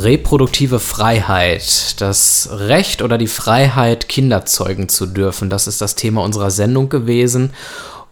Reproduktive 0.09 0.79
Freiheit, 0.79 2.01
das 2.01 2.49
Recht 2.51 3.03
oder 3.03 3.19
die 3.19 3.27
Freiheit, 3.27 4.09
Kinder 4.09 4.43
zeugen 4.43 4.89
zu 4.89 5.05
dürfen. 5.05 5.51
Das 5.51 5.67
ist 5.67 5.81
das 5.81 5.93
Thema 5.93 6.23
unserer 6.23 6.49
Sendung 6.49 6.89
gewesen. 6.89 7.51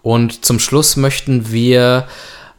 Und 0.03 0.45
zum 0.45 0.59
Schluss 0.59 0.95
möchten 0.95 1.51
wir 1.51 2.07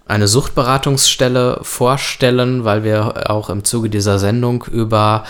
eine 0.07 0.27
Suchtberatungsstelle 0.27 1.61
vorstellen, 1.63 2.65
weil 2.65 2.83
wir 2.83 3.31
auch 3.31 3.49
im 3.49 3.63
Zuge 3.63 3.91
dieser 3.91 4.19
Sendung 4.19 4.65
über 4.65 5.23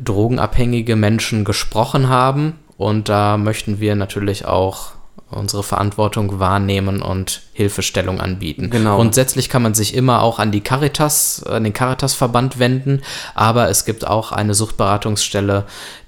drogenabhängige 0.00 0.94
Menschen 0.94 1.44
gesprochen 1.44 2.08
haben. 2.08 2.60
Und 2.76 3.08
da 3.08 3.36
möchten 3.36 3.80
wir 3.80 3.96
natürlich 3.96 4.44
auch 4.44 4.92
unsere 5.30 5.62
Verantwortung 5.62 6.38
wahrnehmen 6.38 7.02
und 7.02 7.42
Hilfestellung 7.52 8.20
anbieten. 8.20 8.70
Genau. 8.70 8.96
Grundsätzlich 8.96 9.48
kann 9.48 9.62
man 9.62 9.74
sich 9.74 9.94
immer 9.94 10.22
auch 10.22 10.38
an 10.38 10.52
die 10.52 10.60
Caritas, 10.60 11.42
an 11.42 11.64
den 11.64 11.72
Caritas-Verband 11.72 12.58
wenden, 12.58 13.02
aber 13.34 13.68
es 13.68 13.84
gibt 13.84 14.06
auch 14.06 14.30
eine 14.32 14.54
Suchtberatungsstelle, 14.54 15.64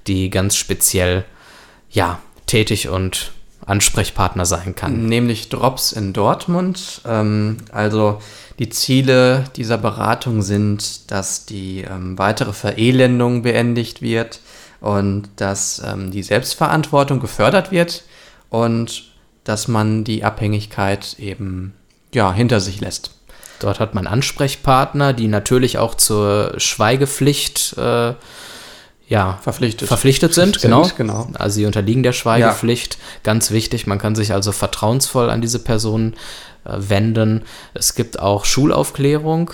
die 0.07 0.29
ganz 0.29 0.55
speziell 0.55 1.25
ja, 1.89 2.19
tätig 2.45 2.87
und 2.87 3.31
Ansprechpartner 3.65 4.45
sein 4.45 4.73
kann. 4.75 5.05
Nämlich 5.05 5.49
Drops 5.49 5.91
in 5.91 6.13
Dortmund. 6.13 7.01
Ähm, 7.05 7.57
also 7.71 8.21
die 8.57 8.69
Ziele 8.69 9.43
dieser 9.55 9.77
Beratung 9.77 10.41
sind, 10.41 11.11
dass 11.11 11.45
die 11.45 11.81
ähm, 11.81 12.17
weitere 12.17 12.53
Verelendung 12.53 13.41
beendigt 13.43 14.01
wird 14.01 14.39
und 14.81 15.29
dass 15.35 15.81
ähm, 15.85 16.09
die 16.09 16.23
Selbstverantwortung 16.23 17.19
gefördert 17.19 17.71
wird 17.71 18.03
und 18.49 19.08
dass 19.49 19.67
man 19.67 20.03
die 20.03 20.23
Abhängigkeit 20.23 21.15
eben 21.17 21.73
ja, 22.13 22.31
hinter 22.31 22.59
sich 22.59 22.79
lässt. 22.81 23.15
Dort 23.59 23.79
hat 23.79 23.95
man 23.95 24.05
Ansprechpartner, 24.05 25.11
die 25.11 25.27
natürlich 25.27 25.79
auch 25.79 25.95
zur 25.95 26.53
Schweigepflicht 26.57 27.75
äh, 27.77 28.13
ja, 29.07 29.39
verpflichtet. 29.41 29.87
verpflichtet 29.87 30.35
sind. 30.35 30.61
Genau. 30.61 30.83
genau. 30.95 31.25
genau. 31.25 31.39
Also 31.39 31.55
sie 31.55 31.65
unterliegen 31.65 32.03
der 32.03 32.13
Schweigepflicht. 32.13 32.93
Ja. 32.93 32.99
Ganz 33.23 33.49
wichtig, 33.49 33.87
man 33.87 33.97
kann 33.97 34.13
sich 34.13 34.33
also 34.33 34.51
vertrauensvoll 34.51 35.31
an 35.31 35.41
diese 35.41 35.57
Personen 35.59 36.13
äh, 36.63 36.73
wenden. 36.77 37.41
Es 37.73 37.95
gibt 37.95 38.19
auch 38.19 38.45
Schulaufklärung. 38.45 39.49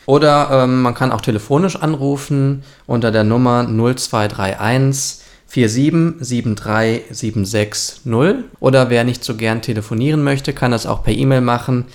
Oder 0.05 0.63
ähm, 0.63 0.81
man 0.81 0.93
kann 0.93 1.11
auch 1.11 1.21
telefonisch 1.21 1.75
anrufen 1.75 2.63
unter 2.85 3.11
der 3.11 3.25
Nummer 3.25 3.65
0231 3.65 5.26
4773760. 5.51 8.43
Oder 8.59 8.89
wer 8.89 9.03
nicht 9.03 9.23
so 9.23 9.35
gern 9.35 9.61
telefonieren 9.61 10.23
möchte, 10.23 10.53
kann 10.53 10.71
das 10.71 10.85
auch 10.85 11.03
per 11.03 11.13
E-Mail 11.13 11.41
machen 11.41 11.85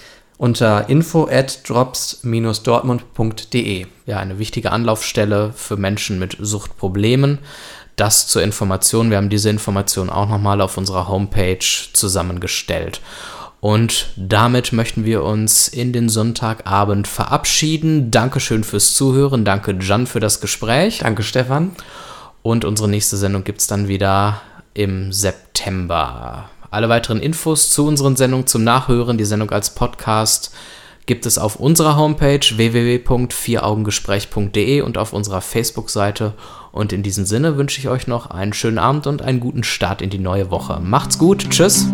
unter 0.43 0.89
info 0.89 1.29
at 1.31 1.69
drops-dortmund.de. 1.69 3.87
Ja, 4.07 4.19
eine 4.19 4.41
wichtige 4.41 4.73
Anlaufstelle 4.73 5.53
für 5.55 5.77
Menschen 5.77 6.19
mit 6.19 6.37
Suchtproblemen. 6.41 7.39
Das 7.95 8.27
zur 8.27 8.43
Information. 8.43 9.11
Wir 9.11 9.19
haben 9.19 9.29
diese 9.29 9.51
Information 9.51 10.11
auch 10.11 10.29
nochmal 10.29 10.61
auf 10.61 10.77
unserer 10.77 11.07
Homepage 11.07 11.65
zusammengestellt. 11.93 13.01
Und 13.61 14.09
damit 14.17 14.73
möchten 14.73 15.05
wir 15.05 15.23
uns 15.23 15.69
in 15.69 15.93
den 15.93 16.09
Sonntagabend 16.09 17.07
verabschieden. 17.07 18.11
Dankeschön 18.11 18.65
fürs 18.65 18.95
Zuhören. 18.95 19.45
Danke, 19.45 19.79
Jan, 19.81 20.09
für 20.09 20.19
das 20.19 20.41
Gespräch. 20.41 20.99
Danke, 20.99 21.23
Stefan. 21.23 21.71
Und 22.43 22.65
unsere 22.65 22.89
nächste 22.89 23.17
Sendung 23.17 23.45
gibt 23.45 23.61
es 23.61 23.67
dann 23.67 23.89
wieder 23.89 24.41
im 24.75 25.13
September. 25.13 26.51
Alle 26.71 26.89
weiteren 26.89 27.21
Infos 27.21 27.71
zu 27.71 27.87
unseren 27.87 28.17
Sendungen 28.17 28.47
zum 28.47 28.65
Nachhören, 28.65 29.19
die 29.19 29.25
Sendung 29.25 29.51
als 29.51 29.75
Podcast, 29.75 30.55
gibt 31.07 31.27
es 31.27 31.39
auf 31.39 31.57
unserer 31.57 31.97
Homepage 31.97 32.41
www.vieraugengespräch.de 32.41 34.81
und 34.81 34.99
auf 34.99 35.13
unserer 35.13 35.41
Facebook-Seite. 35.41 36.35
Und 36.71 36.93
in 36.93 37.03
diesem 37.03 37.27
Sinne 37.27 37.57
wünsche 37.57 37.81
ich 37.81 37.89
euch 37.89 38.07
noch 38.07 38.31
einen 38.31 38.53
schönen 38.53 38.79
Abend 38.79 39.07
und 39.07 39.23
einen 39.23 39.41
guten 39.41 39.65
Start 39.65 40.01
in 40.01 40.11
die 40.11 40.19
neue 40.19 40.51
Woche. 40.51 40.81
Macht's 40.81 41.19
gut, 41.19 41.51
tschüss! 41.51 41.87